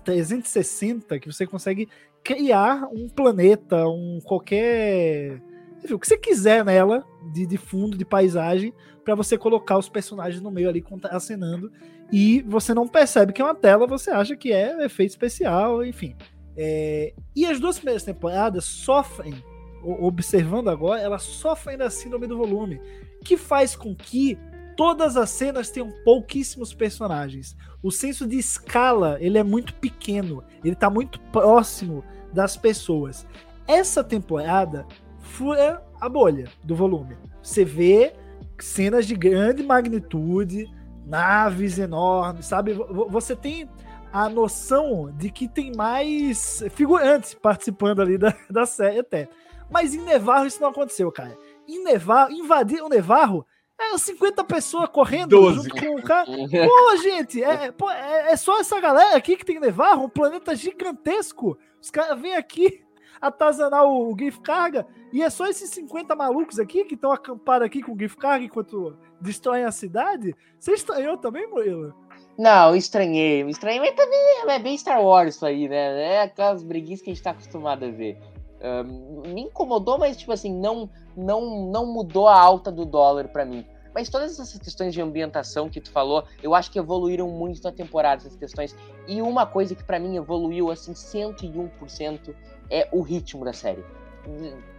[0.04, 1.88] 360 que você consegue
[2.22, 5.42] criar um planeta, um qualquer.
[5.82, 8.72] Enfim, o que você quiser nela, de, de fundo, de paisagem,
[9.04, 11.70] para você colocar os personagens no meio ali acenando.
[12.10, 16.16] E você não percebe que é uma tela, você acha que é efeito especial, enfim.
[16.56, 17.12] É...
[17.36, 19.34] E as duas primeiras temporadas sofrem,
[19.82, 22.80] observando agora, elas sofrem da síndrome do volume,
[23.22, 24.38] que faz com que
[24.76, 27.56] todas as cenas têm pouquíssimos personagens.
[27.82, 33.26] O senso de escala, ele é muito pequeno, ele tá muito próximo das pessoas.
[33.66, 34.86] Essa temporada
[35.20, 37.16] fura a bolha do volume.
[37.42, 38.14] Você vê
[38.58, 40.70] cenas de grande magnitude,
[41.06, 42.74] naves enormes, sabe?
[43.08, 43.68] Você tem
[44.12, 49.28] a noção de que tem mais figurantes participando ali da, da série até.
[49.70, 51.36] Mas em Nevarro isso não aconteceu, cara.
[51.66, 53.46] Em Nevarro, invadir o Nevarro
[53.92, 55.56] é 50 pessoas correndo 12.
[55.56, 56.26] junto com o cara.
[56.26, 60.08] Pô, gente, é, pô, é, é, só essa galera aqui que tem que levar um
[60.08, 61.58] planeta gigantesco.
[61.80, 62.82] Os caras vêm aqui
[63.20, 67.66] atazanar o, o GIF carga e é só esses 50 malucos aqui que estão acampados
[67.66, 70.34] aqui com o GIF carga enquanto destroem a cidade.
[70.58, 71.94] Você estranhou também, Murilo?
[72.38, 73.42] Não, estranhei.
[73.48, 74.18] Estranhei, mas também
[74.48, 76.14] é bem Star Wars isso aí, né?
[76.14, 78.18] É aquelas briguinhas que a gente tá acostumado a ver.
[78.60, 83.44] Um, me incomodou, mas tipo assim, não, não, não mudou a alta do dólar para
[83.44, 83.64] mim.
[83.94, 87.70] Mas todas essas questões de ambientação que tu falou, eu acho que evoluíram muito na
[87.70, 88.74] temporada, essas questões.
[89.06, 92.34] E uma coisa que para mim evoluiu assim 101%
[92.68, 93.84] é o ritmo da série.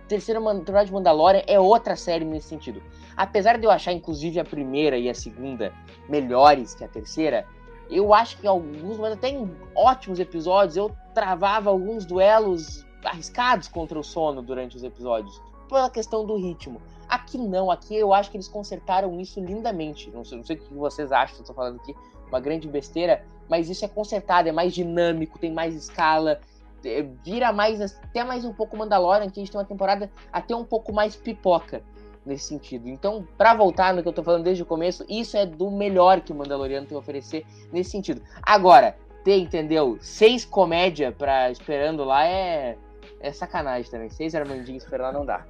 [0.08, 2.84] Terceira temporada de Mandalorian é outra série nesse sentido.
[3.16, 5.74] Apesar de eu achar, inclusive, a primeira e a segunda
[6.10, 7.48] melhores que a terceira,
[7.90, 13.98] eu acho que alguns, mas até em ótimos episódios, eu travava alguns duelos arriscados contra
[13.98, 16.82] o sono durante os episódios, pela questão do ritmo.
[17.08, 20.10] Aqui não, aqui eu acho que eles consertaram isso lindamente.
[20.12, 21.96] Não sei, não sei o que vocês acham, estou falando aqui
[22.28, 26.40] uma grande besteira, mas isso é consertado, é mais dinâmico, tem mais escala,
[26.84, 30.56] é, vira mais, até mais um pouco Mandalorian, que a gente tem uma temporada até
[30.56, 31.84] um pouco mais pipoca
[32.26, 32.88] nesse sentido.
[32.88, 36.22] Então, para voltar no que eu tô falando desde o começo, isso é do melhor
[36.22, 38.22] que o Mandaloriano tem a oferecer nesse sentido.
[38.42, 39.98] Agora, ter, entendeu?
[40.02, 42.78] Seis comédia para esperando lá é
[43.20, 44.10] é sacanagem também.
[44.10, 45.46] Seis Armandinhos esperando lá não dá.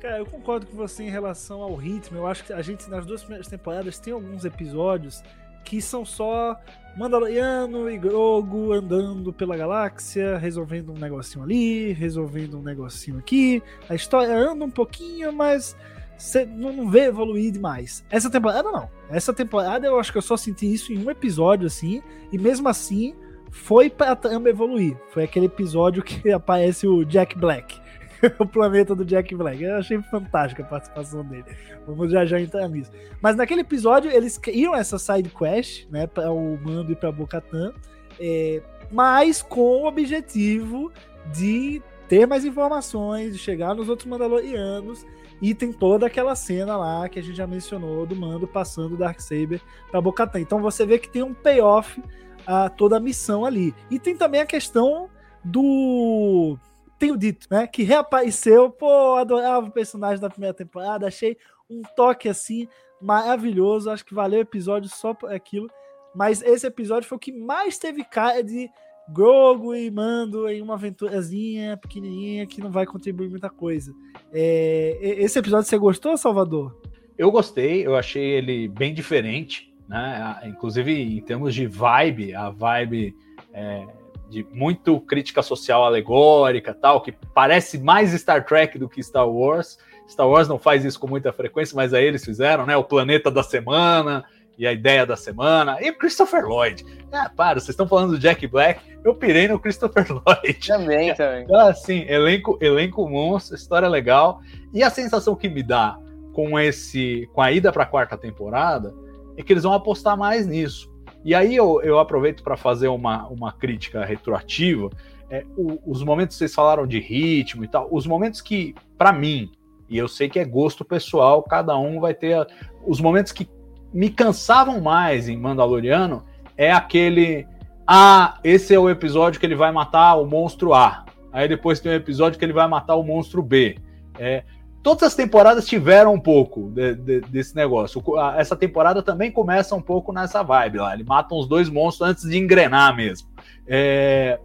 [0.00, 2.16] Cara, eu concordo com você em relação ao ritmo.
[2.16, 5.22] Eu acho que a gente, nas duas primeiras temporadas, tem alguns episódios
[5.62, 6.58] que são só
[6.96, 13.62] Mandaloriano e Grogu andando pela galáxia, resolvendo um negocinho ali, resolvendo um negocinho aqui.
[13.88, 15.76] A história anda um pouquinho, mas
[16.16, 18.02] você não vê evoluir demais.
[18.10, 18.90] Essa temporada não.
[19.10, 22.68] Essa temporada eu acho que eu só senti isso em um episódio assim, e mesmo
[22.68, 23.14] assim
[23.50, 24.96] foi pra trama evoluir.
[25.10, 27.80] Foi aquele episódio que aparece o Jack Black.
[28.38, 29.62] o planeta do Jack Black.
[29.62, 31.44] Eu achei fantástica a participação dele.
[31.86, 32.90] Vamos já já entrar nisso.
[33.20, 37.72] Mas naquele episódio, eles criam essa side quest, né, para o Mando e para Bocatan,
[38.18, 40.92] é, mas com o objetivo
[41.32, 45.06] de ter mais informações, de chegar nos outros Mandalorianos.
[45.40, 48.96] E tem toda aquela cena lá que a gente já mencionou do Mando passando o
[48.96, 49.60] Darksaber
[49.90, 50.40] para Bocatan.
[50.40, 52.02] Então você vê que tem um payoff
[52.46, 53.74] a toda a missão ali.
[53.90, 55.08] E tem também a questão
[55.42, 56.58] do
[57.00, 57.66] tenho dito, né?
[57.66, 58.70] Que reapareceu.
[58.70, 61.06] Pô, adorava o personagem da primeira temporada.
[61.06, 61.36] Achei
[61.68, 62.68] um toque assim
[63.00, 63.90] maravilhoso.
[63.90, 65.68] Acho que valeu o episódio só por aquilo.
[66.14, 68.68] Mas esse episódio foi o que mais teve cara de
[69.08, 73.94] Grogu e Mando em uma aventurazinha pequenininha que não vai contribuir muita coisa.
[74.32, 76.78] É, esse episódio você gostou, Salvador?
[77.16, 80.40] Eu gostei, eu achei ele bem diferente, né?
[80.44, 83.14] Inclusive em termos de vibe, a vibe
[83.52, 83.86] é,
[84.30, 89.76] de muito crítica social alegórica, tal, que parece mais Star Trek do que Star Wars.
[90.08, 92.76] Star Wars não faz isso com muita frequência, mas aí eles fizeram, né?
[92.76, 94.24] O planeta da semana
[94.56, 95.78] e a ideia da semana.
[95.80, 96.84] E Christopher Lloyd.
[97.12, 100.66] Ah, para, vocês estão falando do Jack Black, eu pirei no Christopher Lloyd.
[100.66, 101.42] Também, também.
[101.42, 104.40] Então, assim, elenco, elenco monstro, história legal.
[104.72, 105.98] E a sensação que me dá
[106.32, 108.94] com esse, com a ida para a quarta temporada,
[109.36, 110.90] é que eles vão apostar mais nisso.
[111.24, 114.90] E aí eu, eu aproveito para fazer uma, uma crítica retroativa.
[115.28, 119.12] É, o, os momentos que vocês falaram de ritmo e tal, os momentos que, para
[119.12, 119.50] mim,
[119.88, 122.46] e eu sei que é gosto pessoal, cada um vai ter.
[122.86, 123.48] Os momentos que
[123.92, 126.24] me cansavam mais em Mandaloriano
[126.56, 127.46] é aquele.
[127.86, 131.04] Ah, esse é o episódio que ele vai matar o monstro A.
[131.32, 133.78] Aí depois tem o episódio que ele vai matar o monstro B.
[134.16, 134.44] É,
[134.82, 138.02] todas as temporadas tiveram um pouco de, de, desse negócio.
[138.36, 140.94] Essa temporada também começa um pouco nessa vibe lá.
[140.94, 143.28] Ele mata os dois monstros antes de engrenar mesmo.
[143.66, 144.38] É,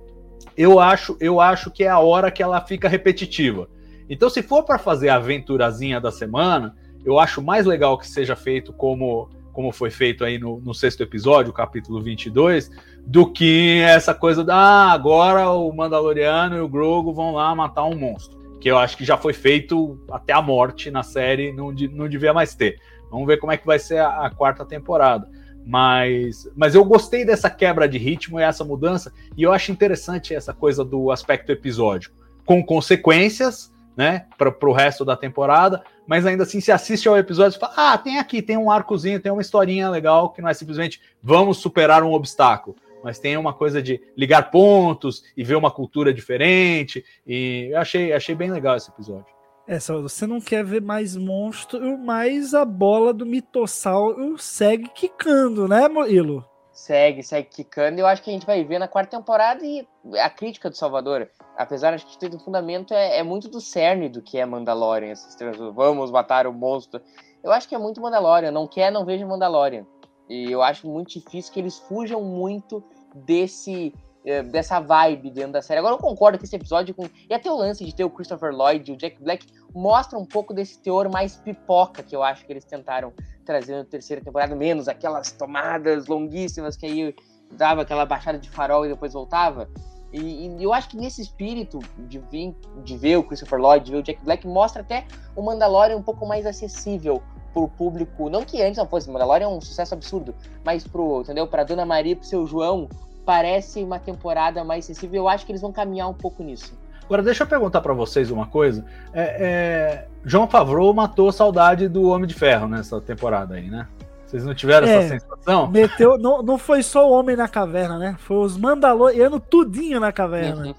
[0.57, 3.69] eu acho, eu acho que é a hora que ela fica repetitiva.
[4.09, 8.35] Então, se for para fazer a aventurazinha da semana, eu acho mais legal que seja
[8.35, 12.69] feito como como foi feito aí no, no sexto episódio, capítulo 22,
[13.07, 17.85] do que essa coisa da ah, agora o Mandaloriano e o Grogu vão lá matar
[17.85, 21.71] um monstro que eu acho que já foi feito até a morte na série, não,
[21.91, 22.79] não devia mais ter.
[23.11, 25.29] Vamos ver como é que vai ser a, a quarta temporada.
[25.63, 30.33] Mas, mas eu gostei dessa quebra de ritmo e essa mudança, e eu acho interessante
[30.33, 36.41] essa coisa do aspecto episódico, com consequências, né, para o resto da temporada, mas ainda
[36.41, 39.43] assim se assiste ao episódio e fala: ah, tem aqui, tem um arcozinho, tem uma
[39.43, 44.01] historinha legal que não é simplesmente vamos superar um obstáculo mas tem uma coisa de
[44.17, 47.05] ligar pontos e ver uma cultura diferente.
[47.25, 49.27] E eu achei, achei bem legal esse episódio.
[49.67, 55.67] É, só você não quer ver mais monstro, mas a bola do mitossauro segue quicando,
[55.67, 56.43] né, Murilo?
[56.73, 57.99] Segue, segue quicando.
[57.99, 59.87] Eu acho que a gente vai ver na quarta temporada e
[60.19, 64.19] a crítica do Salvador, apesar de ter um fundamento, é, é, muito do cerne do
[64.19, 65.11] que é Mandalorian.
[65.11, 65.37] Esses
[65.75, 66.99] vamos matar o monstro.
[67.43, 68.49] Eu acho que é muito Mandalorian.
[68.49, 69.85] Não quer, não veja Mandalorian.
[70.29, 72.83] E eu acho muito difícil que eles fujam muito
[73.15, 73.93] desse
[74.25, 75.79] eh, dessa vibe dentro da série.
[75.79, 78.51] Agora eu concordo que esse episódio com e até o lance de ter o Christopher
[78.51, 82.43] Lloyd e o Jack Black mostra um pouco desse teor mais pipoca que eu acho
[82.43, 83.13] que eles tentaram
[83.45, 87.15] trazer na terceira temporada, menos aquelas tomadas longuíssimas que aí
[87.51, 89.69] dava aquela baixada de farol e depois voltava.
[90.15, 93.91] E, e, eu acho que nesse espírito de, vir, de ver o Christopher Lloyd, de
[93.91, 95.05] ver o Jack Black, mostra até
[95.35, 97.21] o Mandalorian um pouco mais acessível
[97.53, 101.47] pro público, não que antes não fosse, Mandalorian é um sucesso absurdo, mas pro, entendeu,
[101.47, 102.87] pra Dona Maria pro seu João,
[103.25, 106.77] parece uma temporada mais acessível, eu acho que eles vão caminhar um pouco nisso.
[107.03, 108.83] Agora, deixa eu perguntar para vocês uma coisa.
[109.13, 113.87] É, é, João Favreau matou a saudade do Homem de Ferro nessa temporada aí, né?
[114.25, 115.69] Vocês não tiveram é, essa sensação?
[115.69, 118.15] Meteu, não, não foi só o Homem na Caverna, né?
[118.19, 120.75] Foi os Mandalorianos tudinho na caverna.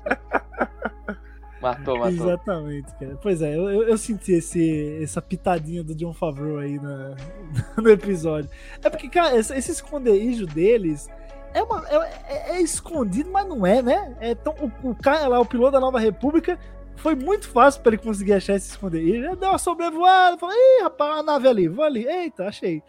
[1.62, 2.08] matou, matou.
[2.08, 3.18] Exatamente, cara.
[3.22, 7.14] Pois é, eu, eu, senti esse, essa pitadinha do John Favreau aí na,
[7.80, 8.50] no episódio.
[8.82, 11.08] É porque, cara, esse, esse esconderijo deles
[11.54, 11.96] é, uma, é,
[12.28, 14.14] é, é, escondido, mas não é, né?
[14.20, 16.58] É tão, o, o cara lá, o piloto da Nova República,
[16.96, 19.24] foi muito fácil para ele conseguir achar esse esconderijo.
[19.24, 22.06] Ele deu uma sobrevoada, falou: Ih, rapaz, a nave ali, vou ali.
[22.06, 22.82] Eita, achei.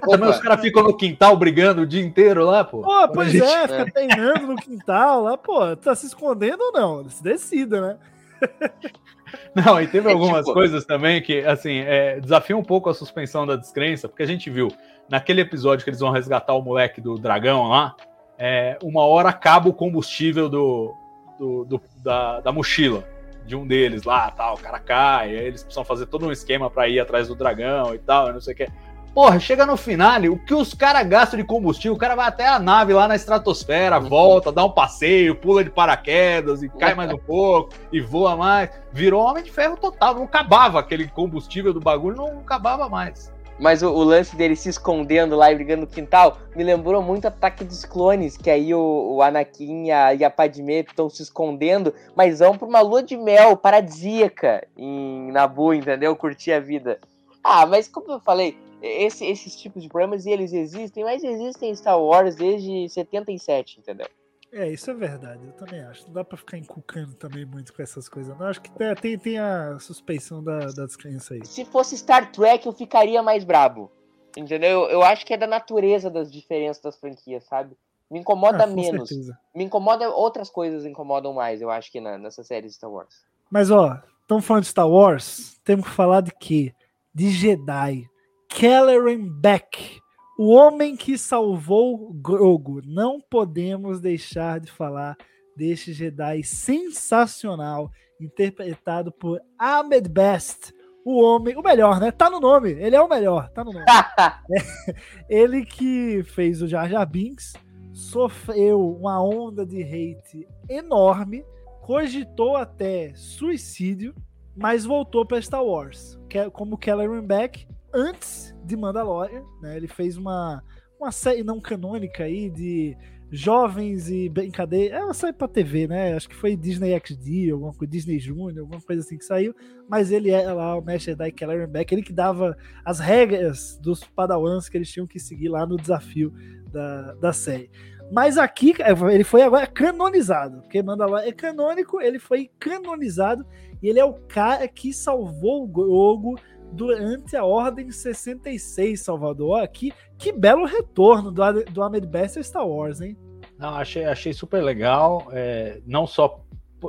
[0.00, 2.80] Também os caras ficam no quintal brigando o dia inteiro lá, pô.
[2.80, 3.44] Pô, pois gente...
[3.44, 7.08] é, fica treinando no quintal lá, pô, tá se escondendo ou não?
[7.08, 7.98] Se decida, né?
[9.52, 10.52] Não, e teve é algumas tipo...
[10.52, 14.48] coisas também que, assim, é, desafiam um pouco a suspensão da descrença, porque a gente
[14.48, 14.68] viu
[15.08, 17.96] naquele episódio que eles vão resgatar o moleque do dragão lá,
[18.38, 20.94] é, uma hora acaba o combustível do,
[21.38, 23.04] do, do da, da, mochila
[23.46, 26.70] de um deles lá, tal, o cara cai, aí eles precisam fazer todo um esquema
[26.70, 28.68] para ir atrás do dragão e tal, não sei o que.
[29.14, 32.48] Porra, chega no final, o que os caras gastam de combustível, o cara vai até
[32.48, 34.08] a nave lá na estratosfera, uhum.
[34.08, 38.70] volta, dá um passeio, pula de paraquedas e cai mais um pouco e voa mais.
[38.92, 43.32] Virou homem de ferro total, não acabava aquele combustível do bagulho, não acabava mais.
[43.58, 47.26] Mas o, o, lance dele se escondendo lá e brigando no quintal me lembrou muito
[47.26, 51.22] Ataque dos Clones, que aí o, o Anakin e a, e a Padmé estão se
[51.22, 56.16] escondendo, mas vão pra uma lua de mel paradisíaca em Nabu, entendeu?
[56.16, 56.98] Curtir a vida.
[57.42, 61.76] Ah, mas como eu falei, esse, esses tipos de problemas, eles existem, mas existem em
[61.76, 64.08] Star Wars desde 77, entendeu?
[64.54, 66.06] É, isso é verdade, eu também acho.
[66.06, 68.38] Não dá pra ficar encucando também muito com essas coisas.
[68.38, 71.44] Não, acho que tem, tem a suspeição da, da descrença aí.
[71.44, 73.90] Se fosse Star Trek, eu ficaria mais brabo.
[74.36, 74.82] Entendeu?
[74.82, 77.76] Eu, eu acho que é da natureza das diferenças das franquias, sabe?
[78.08, 79.08] Me incomoda ah, menos.
[79.08, 79.36] Certeza.
[79.52, 83.24] Me incomoda, outras coisas incomodam mais, eu acho que na, nessa série de Star Wars.
[83.50, 86.72] Mas ó, estamos falando de Star Wars, temos que falar de quê?
[87.12, 88.08] De Jedi.
[88.48, 90.00] Kelleran Beck
[90.38, 92.82] o homem que salvou Grogu.
[92.84, 95.16] Não podemos deixar de falar
[95.56, 100.72] deste Jedi sensacional, interpretado por Ahmed Best.
[101.04, 102.10] O homem, o melhor, né?
[102.10, 102.70] Tá no nome.
[102.70, 103.84] Ele é o melhor, tá no nome.
[104.50, 104.94] é,
[105.28, 107.52] ele que fez o Jar Jar Binks,
[107.92, 111.44] sofreu uma onda de hate enorme,
[111.82, 114.14] cogitou até suicídio,
[114.56, 119.76] mas voltou para Star Wars, é como Kelleran Beck antes de Mandalorian, né?
[119.76, 120.62] Ele fez uma,
[120.98, 122.96] uma série não canônica aí de
[123.30, 124.96] jovens e brincadeira.
[124.96, 126.14] Ela sai pra TV, né?
[126.14, 129.54] Acho que foi Disney XD, alguma coisa, Disney Junior, alguma coisa assim que saiu.
[129.88, 134.04] Mas ele é lá o Mestre da Kelleran Beck, ele que dava as regras dos
[134.04, 136.32] padawans que eles tinham que seguir lá no desafio
[136.70, 137.70] da, da série.
[138.12, 138.74] Mas aqui,
[139.10, 143.44] ele foi agora canonizado, porque Mandalorian é canônico, ele foi canonizado
[143.82, 146.38] e ele é o cara que salvou o Grogu
[146.74, 149.62] durante a Ordem 66, Salvador.
[149.62, 153.16] Aqui, que belo retorno do, do Ahmed Best Star Wars, hein?
[153.58, 155.28] Não, achei, achei super legal.
[155.32, 156.43] É, não só.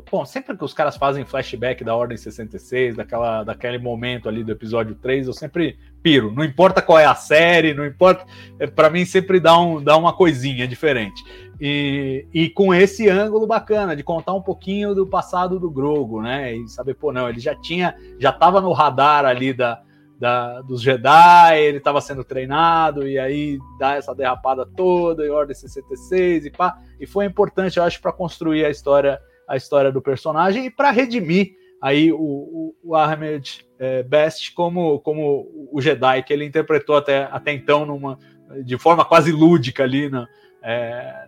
[0.09, 4.51] Bom, sempre que os caras fazem flashback da Ordem 66, daquela, daquele momento ali do
[4.51, 6.31] episódio 3, eu sempre piro.
[6.31, 8.25] Não importa qual é a série, não importa.
[8.59, 11.23] É, para mim, sempre dá, um, dá uma coisinha diferente.
[11.59, 16.53] E, e com esse ângulo bacana de contar um pouquinho do passado do Grogo, né?
[16.53, 19.81] E saber, pô, não, ele já tinha, já estava no radar ali da,
[20.19, 25.55] da, dos Jedi, ele estava sendo treinado, e aí dá essa derrapada toda, em Ordem
[25.55, 26.77] 66 e pá.
[26.99, 30.91] E foi importante, eu acho, para construir a história, a história do personagem e para
[30.91, 36.95] redimir aí o, o, o Ahmed é, Best como, como o Jedi que ele interpretou
[36.95, 38.17] até, até então numa,
[38.63, 40.27] de forma quase lúdica ali na,
[40.63, 41.25] é,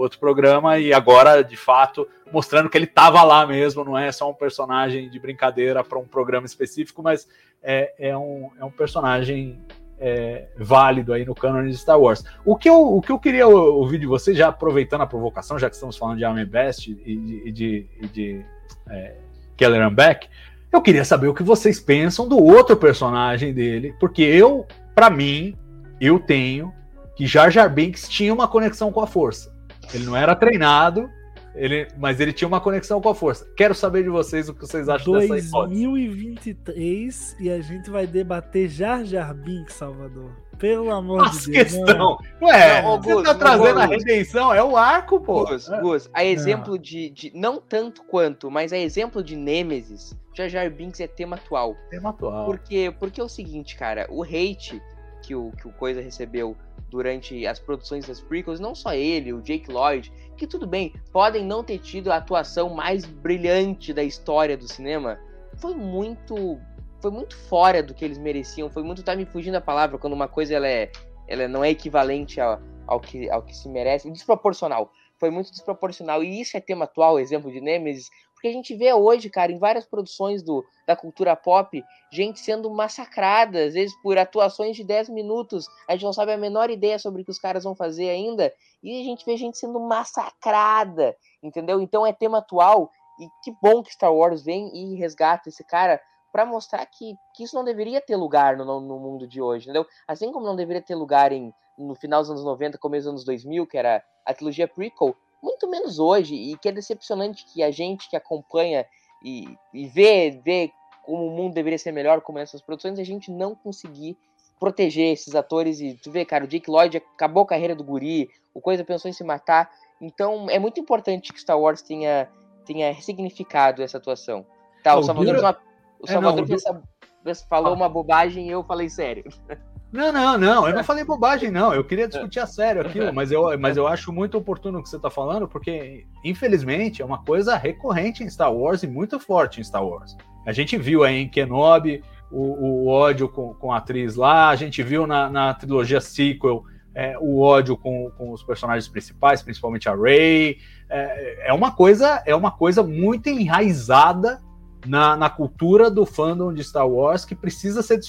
[0.00, 4.30] outro programa e agora, de fato, mostrando que ele estava lá mesmo, não é só
[4.30, 7.28] um personagem de brincadeira para um programa específico, mas
[7.62, 9.58] é, é, um, é um personagem
[10.00, 12.24] é, válido aí no canon de Star Wars.
[12.44, 15.68] O que, eu, o que eu queria ouvir de vocês, já aproveitando a provocação, já
[15.68, 18.44] que estamos falando de Armin Best e de, de, de
[18.88, 19.14] é,
[19.56, 20.28] Keller Beck,
[20.72, 25.56] eu queria saber o que vocês pensam do outro personagem dele, porque eu, para mim,
[26.00, 26.72] eu tenho
[27.16, 29.52] que Jar Jar Binks tinha uma conexão com a força.
[29.92, 31.08] Ele não era treinado,
[31.54, 33.46] ele, mas ele tinha uma conexão com a força.
[33.56, 35.84] Quero saber de vocês o que vocês acham 2023, dessa hipótese.
[35.84, 40.30] 2023 e a gente vai debater Jar Jar Binks, Salvador.
[40.58, 41.72] Pelo amor Nossa, de Deus.
[41.72, 42.18] questão.
[42.42, 45.46] Ué, não, você Gus, tá trazendo Gus, a redenção, é o arco, pô.
[45.46, 46.78] Gus, Gus a exemplo não.
[46.78, 47.32] De, de.
[47.34, 51.76] Não tanto quanto, mas a exemplo de Nemesis, Jar Jar Binks é tema atual.
[51.90, 52.44] Tema atual.
[52.44, 54.82] Porque, porque é o seguinte, cara, o hate
[55.22, 56.56] que o, que o Coisa recebeu
[56.88, 61.44] durante as produções das prequels, não só ele, o Jake Lloyd, que tudo bem, podem
[61.44, 65.18] não ter tido a atuação mais brilhante da história do cinema,
[65.56, 66.58] foi muito
[67.00, 70.14] foi muito fora do que eles mereciam, foi muito tá me fugindo a palavra quando
[70.14, 70.90] uma coisa ela é
[71.28, 74.90] ela não é equivalente ao, ao que ao que se merece, desproporcional.
[75.18, 78.08] Foi muito desproporcional e isso é tema atual, exemplo de Nemesis,
[78.38, 82.70] porque a gente vê hoje, cara, em várias produções do, da cultura pop, gente sendo
[82.70, 85.66] massacrada, às vezes por atuações de 10 minutos.
[85.88, 88.54] A gente não sabe a menor ideia sobre o que os caras vão fazer ainda.
[88.80, 91.80] E a gente vê gente sendo massacrada, entendeu?
[91.80, 92.92] Então é tema atual.
[93.18, 97.42] E que bom que Star Wars vem e resgata esse cara para mostrar que, que
[97.42, 99.84] isso não deveria ter lugar no, no mundo de hoje, entendeu?
[100.06, 103.24] Assim como não deveria ter lugar em, no final dos anos 90, começo dos anos
[103.24, 107.70] 2000, que era a trilogia prequel, muito menos hoje, e que é decepcionante que a
[107.70, 108.86] gente que acompanha
[109.22, 110.72] e, e vê, vê
[111.02, 114.16] como o mundo deveria ser melhor, como essas produções, a gente não conseguir
[114.60, 115.80] proteger esses atores.
[115.80, 119.08] E tu vê, cara, o Jake Lloyd acabou a carreira do guri, o Coisa pensou
[119.08, 119.70] em se matar.
[120.00, 122.28] Então é muito importante que Star Wars tenha,
[122.64, 124.44] tenha ressignificado essa atuação.
[124.82, 125.58] Tá, o Salvador, uma,
[125.98, 126.82] o Salvador é, não,
[127.24, 127.76] pensa, falou ah.
[127.76, 129.24] uma bobagem e eu falei sério.
[129.90, 131.72] Não, não, não, eu não falei bobagem, não.
[131.72, 134.88] Eu queria discutir a sério aquilo, mas eu, mas eu acho muito oportuno o que
[134.88, 139.60] você está falando, porque, infelizmente, é uma coisa recorrente em Star Wars e muito forte
[139.60, 140.16] em Star Wars.
[140.46, 144.56] A gente viu aí em Kenobi o, o ódio com, com a atriz lá, a
[144.56, 146.64] gente viu na, na trilogia sequel
[146.94, 150.58] é, o ódio com, com os personagens principais, principalmente a Rey.
[150.90, 154.40] É, é, uma coisa, é uma coisa muito enraizada
[154.86, 158.00] na, na, cultura do fandom de Star Wars que precisa ser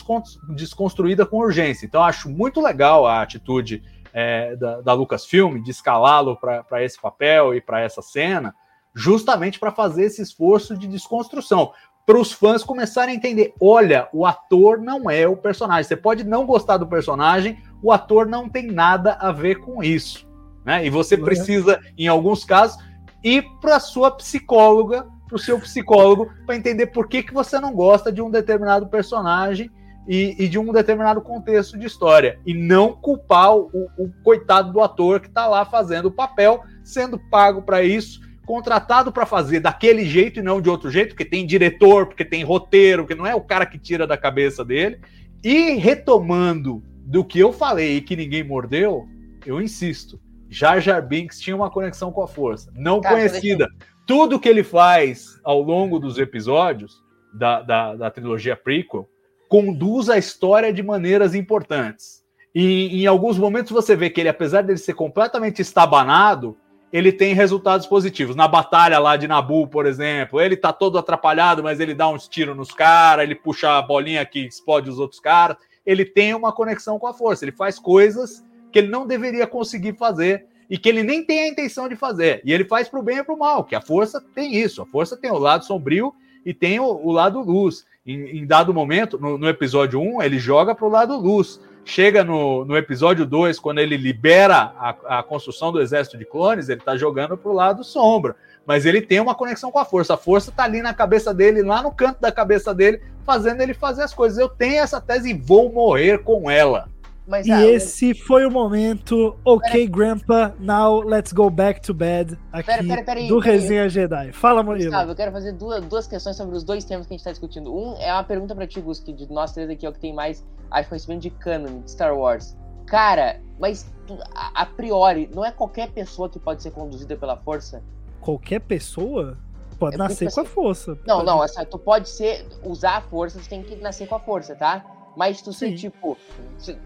[0.49, 1.85] desconstruída com urgência.
[1.85, 7.53] Então, acho muito legal a atitude é, da, da Lucasfilm de escalá-lo para esse papel
[7.53, 8.53] e para essa cena,
[8.93, 11.71] justamente para fazer esse esforço de desconstrução.
[12.05, 15.83] Para os fãs começarem a entender: olha, o ator não é o personagem.
[15.83, 20.27] Você pode não gostar do personagem, o ator não tem nada a ver com isso.
[20.65, 20.85] Né?
[20.85, 22.83] E você precisa, em alguns casos,
[23.23, 27.73] ir para sua psicóloga para o seu psicólogo para entender por que, que você não
[27.73, 29.69] gosta de um determinado personagem
[30.07, 32.39] e, e de um determinado contexto de história.
[32.45, 37.19] E não culpar o, o coitado do ator que está lá fazendo o papel, sendo
[37.29, 41.45] pago para isso, contratado para fazer daquele jeito e não de outro jeito, porque tem
[41.45, 44.99] diretor, porque tem roteiro, que não é o cara que tira da cabeça dele.
[45.43, 49.07] E retomando do que eu falei e que ninguém mordeu,
[49.45, 50.19] eu insisto.
[50.49, 53.69] Jar Jar Binks tinha uma conexão com a força, não Cara, conhecida,
[54.09, 56.99] tudo que ele faz ao longo dos episódios
[57.31, 59.07] da, da, da trilogia prequel
[59.47, 62.23] conduz a história de maneiras importantes.
[62.53, 66.57] E em alguns momentos você vê que ele, apesar de ser completamente estabanado,
[66.91, 68.35] ele tem resultados positivos.
[68.35, 72.27] Na batalha lá de Nabu, por exemplo, ele tá todo atrapalhado, mas ele dá uns
[72.27, 75.55] tiros nos caras, ele puxa a bolinha que explode os outros caras.
[75.85, 79.95] Ele tem uma conexão com a força, ele faz coisas que ele não deveria conseguir
[79.95, 82.41] fazer e que ele nem tem a intenção de fazer.
[82.45, 84.81] E ele faz para o bem e para o mal, que a força tem isso.
[84.81, 86.13] A força tem o lado sombrio
[86.45, 87.85] e tem o, o lado luz.
[88.05, 91.59] Em, em, dado momento, no, no episódio 1, ele joga para o lado luz.
[91.83, 96.69] Chega no, no episódio 2, quando ele libera a, a construção do exército de clones,
[96.69, 98.35] ele está jogando para o lado sombra.
[98.65, 100.13] Mas ele tem uma conexão com a força.
[100.13, 103.73] A força está ali na cabeça dele, lá no canto da cabeça dele, fazendo ele
[103.73, 104.37] fazer as coisas.
[104.37, 106.87] Eu tenho essa tese e vou morrer com ela.
[107.29, 109.37] Mas, e ah, esse foi o momento.
[109.45, 112.35] Ok, pera, Grandpa, now let's go back to bed.
[112.51, 114.31] Aqui pera, pera, do Resenha Jedi.
[114.31, 114.85] Fala, Murilo.
[114.85, 117.29] Gustavo, eu quero fazer duas, duas questões sobre os dois temas que a gente está
[117.29, 117.71] discutindo.
[117.71, 119.99] Um é uma pergunta para ti, Gus, que de nós três aqui é o que
[119.99, 122.57] tem mais acho, conhecimento de canon, de Star Wars.
[122.87, 123.93] Cara, mas
[124.33, 127.83] a, a priori, não é qualquer pessoa que pode ser conduzida pela força?
[128.19, 129.37] Qualquer pessoa?
[129.77, 130.97] Pode é nascer com a força.
[131.05, 131.25] Não, pode...
[131.27, 134.55] não, essa, tu pode ser, usar a força, tu tem que nascer com a força,
[134.55, 134.83] tá?
[135.15, 136.17] Mas tu ser, tipo,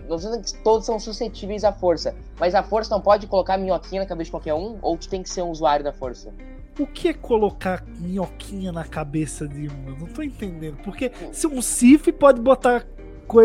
[0.08, 4.02] não sei que todos são suscetíveis à força, mas a força não pode colocar minhoquinha
[4.02, 6.34] na cabeça de qualquer um, ou tu tem que ser um usuário da força?
[6.80, 9.90] O que é colocar minhoquinha na cabeça de um?
[9.90, 10.78] Eu não tô entendendo.
[10.84, 12.86] Porque se um Sif pode botar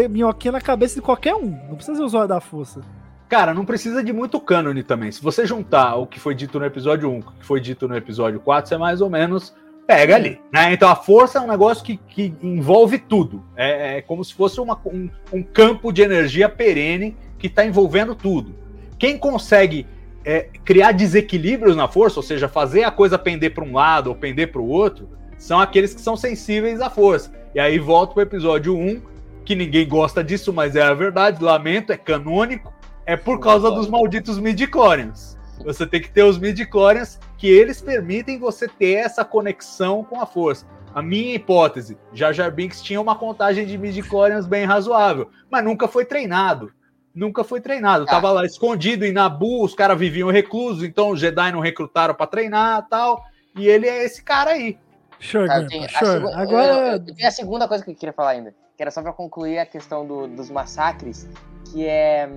[0.09, 2.81] minhoquinha na cabeça de qualquer um, não precisa ser usuário da força.
[3.29, 5.13] Cara, não precisa de muito cânone também.
[5.13, 7.87] Se você juntar o que foi dito no episódio 1 com o que foi dito
[7.87, 9.55] no episódio 4, é mais ou menos
[9.89, 10.39] pega ali.
[10.53, 10.75] Né?
[10.75, 13.43] Então a força é um negócio que, que envolve tudo.
[13.57, 18.15] É, é como se fosse uma, um, um, campo de energia perene que está envolvendo
[18.15, 18.55] tudo.
[18.99, 19.87] Quem consegue
[20.27, 24.15] é, criar desequilíbrios na força, ou seja, fazer a coisa pender para um lado ou
[24.15, 25.09] pender para o outro,
[25.39, 27.33] são aqueles que são sensíveis à força.
[27.55, 29.01] E aí volta para o episódio 1,
[29.43, 32.75] que ninguém gosta disso, mas é a verdade, lamento, é canônico,
[33.07, 35.39] é por causa dos malditos midi-chlorians.
[35.65, 40.27] Você tem que ter os midi-chlorians que eles permitem você ter essa conexão com a
[40.27, 40.67] força.
[40.95, 45.87] A minha hipótese, Jar Jar Binks tinha uma contagem de midi-chlorians bem razoável, mas nunca
[45.87, 46.73] foi treinado.
[47.15, 48.05] nunca foi treinado.
[48.05, 48.11] Ah.
[48.11, 52.27] Tava lá escondido em Nabu, os caras viviam reclusos, então os Jedi não recrutaram para
[52.27, 53.23] treinar tal.
[53.57, 54.79] E ele é esse cara aí.
[55.21, 55.89] Sure, tá, sure.
[55.89, 56.29] Segu...
[56.29, 57.01] Agora.
[57.01, 59.67] Tenho a segunda coisa que eu queria falar ainda, que era só para concluir a
[59.67, 61.29] questão do, dos massacres,
[61.71, 62.29] que é.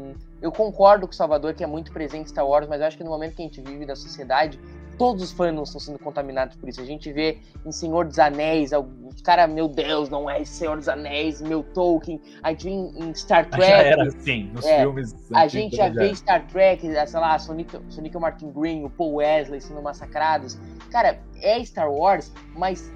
[0.41, 2.97] Eu concordo com o Salvador, que é muito presente em Star Wars, mas eu acho
[2.97, 4.59] que no momento que a gente vive da sociedade,
[4.97, 6.81] todos os fãs estão sendo contaminados por isso.
[6.81, 10.87] A gente vê em Senhor dos Anéis, os cara, meu Deus, não é Senhor dos
[10.87, 12.21] Anéis, meu Tolkien.
[12.43, 13.65] A gente vê em, Star Trek.
[13.65, 15.15] Já era assim, nos é, filmes.
[15.33, 19.61] A gente já vê Star Trek, sei lá, Sonic, Sonic Martin Green, o Paul Wesley
[19.61, 20.57] sendo massacrados.
[20.91, 22.91] Cara, é Star Wars, mas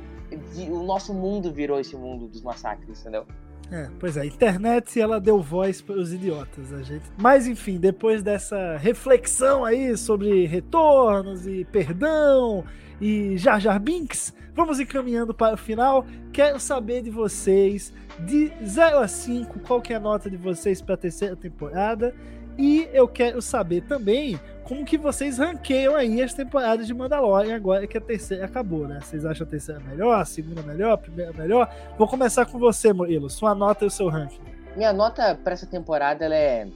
[0.69, 3.25] o nosso mundo virou esse mundo dos massacres, entendeu?
[3.71, 7.03] É, pois é, a internet ela deu voz para os idiotas, a gente.
[7.17, 12.63] Mas enfim, depois dessa reflexão aí sobre retornos e perdão
[13.01, 16.05] e Jar Jar Binks, vamos encaminhando para o final.
[16.31, 20.81] Quero saber de vocês, de 0 a 5, qual que é a nota de vocês
[20.81, 22.15] para a terceira temporada.
[22.57, 27.85] E eu quero saber também como que vocês ranqueiam aí as temporadas de Mandalorian agora
[27.85, 28.99] que a terceira acabou, né?
[29.01, 31.69] Vocês acham a terceira melhor, a segunda melhor, a primeira melhor?
[31.97, 33.29] Vou começar com você, Murilo.
[33.29, 34.41] Sua nota e o seu ranking.
[34.75, 36.67] Minha nota para essa temporada ela é.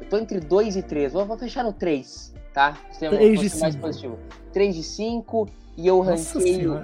[0.00, 1.12] Eu tô entre 2 e 3.
[1.12, 2.76] Vou, vou fechar no 3, tá?
[2.98, 3.62] 3 de 5.
[3.62, 4.18] mais positivo.
[4.52, 6.82] 3 de 5 e eu ranqueio.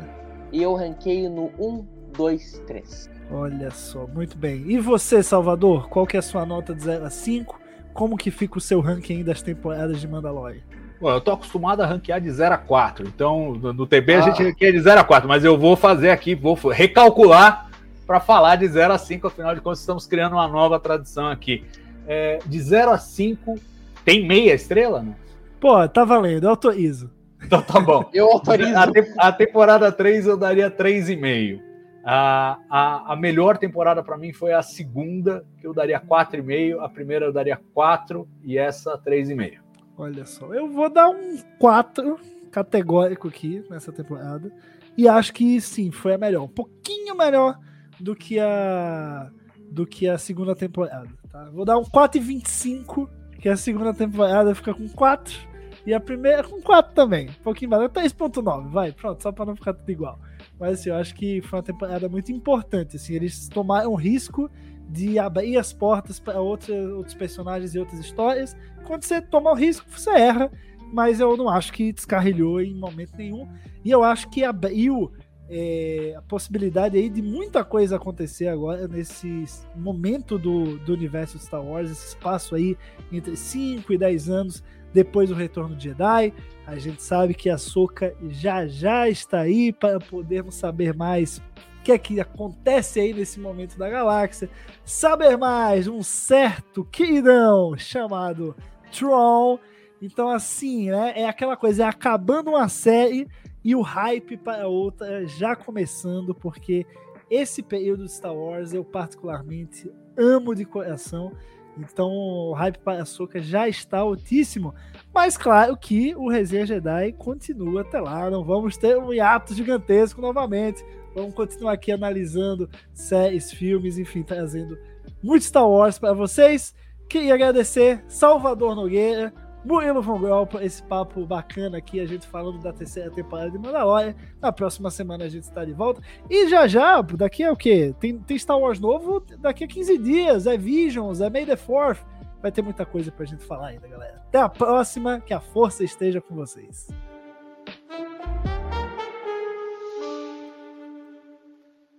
[0.50, 1.86] E eu ranqueio no 1,
[2.16, 3.10] 2, 3.
[3.30, 4.64] Olha só, muito bem.
[4.66, 5.88] E você, Salvador?
[5.88, 7.63] Qual que é a sua nota de 0 a 5?
[7.94, 10.60] Como que fica o seu ranking das temporadas de Mandalorian?
[11.00, 14.18] Bom, eu tô acostumado a ranquear de 0 a 4, então no, no TB ah.
[14.18, 17.70] a gente ranqueia de 0 a 4, mas eu vou fazer aqui, vou recalcular
[18.06, 21.64] para falar de 0 a 5, afinal de contas estamos criando uma nova tradição aqui.
[22.06, 23.58] É, de 0 a 5,
[24.04, 25.02] tem meia estrela?
[25.02, 25.14] Né?
[25.60, 27.10] Pô, tá valendo, eu autorizo.
[27.42, 28.08] Então tá bom.
[28.12, 28.76] eu autorizo.
[28.76, 31.73] A, te a temporada 3 eu daria 3,5.
[32.04, 36.88] A, a, a melhor temporada para mim foi a segunda, que eu daria 4,5, a
[36.88, 39.58] primeira eu daria 4 e essa 3,5.
[39.96, 42.18] Olha só, eu vou dar um 4
[42.50, 44.52] categórico aqui nessa temporada.
[44.96, 46.44] E acho que sim, foi a melhor.
[46.44, 47.58] Um pouquinho melhor
[47.98, 49.30] do que a
[49.70, 51.08] do que a segunda temporada.
[51.30, 51.50] Tá?
[51.50, 53.08] Vou dar um 4,25,
[53.40, 55.53] que a segunda temporada fica com 4.
[55.86, 57.28] E a primeira com 4 também.
[57.28, 57.90] Um pouquinho mais.
[57.90, 60.18] 3,9, vai, pronto, só para não ficar tudo igual.
[60.58, 62.96] Mas assim, eu acho que foi uma temporada muito importante.
[62.96, 64.50] Assim, eles tomaram risco
[64.88, 68.56] de abrir as portas para outros personagens e outras histórias.
[68.84, 70.50] Quando você toma o risco, você erra.
[70.92, 73.48] Mas eu não acho que descarrilhou em momento nenhum.
[73.84, 75.12] E eu acho que abriu
[75.48, 79.44] é, a possibilidade aí de muita coisa acontecer agora nesse
[79.76, 82.76] momento do, do universo Star Wars, esse espaço aí
[83.12, 84.62] entre 5 e 10 anos
[84.94, 86.32] depois do retorno de Jedi.
[86.66, 91.82] A gente sabe que a Soca já já está aí para podermos saber mais o
[91.82, 94.48] que é que acontece aí nesse momento da galáxia.
[94.84, 98.56] Saber mais um certo queridão chamado
[98.90, 99.58] Tron.
[100.00, 101.12] Então, assim, né?
[101.16, 103.28] É aquela coisa, é acabando uma série
[103.62, 106.86] e o hype para outra já começando, porque
[107.30, 111.32] esse período de Star Wars eu particularmente amo de coração.
[111.76, 114.74] Então o hype para a Soca já está altíssimo.
[115.12, 118.30] Mas claro que o Resenha Jedi continua até lá.
[118.30, 120.84] Não vamos ter um hiato gigantesco novamente.
[121.14, 124.78] Vamos continuar aqui analisando séries, filmes, enfim, trazendo
[125.22, 126.74] muito Star Wars para vocês.
[127.08, 129.32] Queria agradecer Salvador Nogueira
[129.64, 134.14] Murilo Von Grol, esse papo bacana aqui, a gente falando da terceira temporada de Mandalorian.
[134.40, 136.02] Na próxima semana a gente está de volta.
[136.28, 137.94] E já já, daqui a o quê?
[137.98, 142.04] Tem, tem Star Wars novo daqui a 15 dias, é Visions, é May the 4th.
[142.42, 144.22] Vai ter muita coisa pra gente falar ainda, galera.
[144.28, 146.88] Até a próxima, que a força esteja com vocês.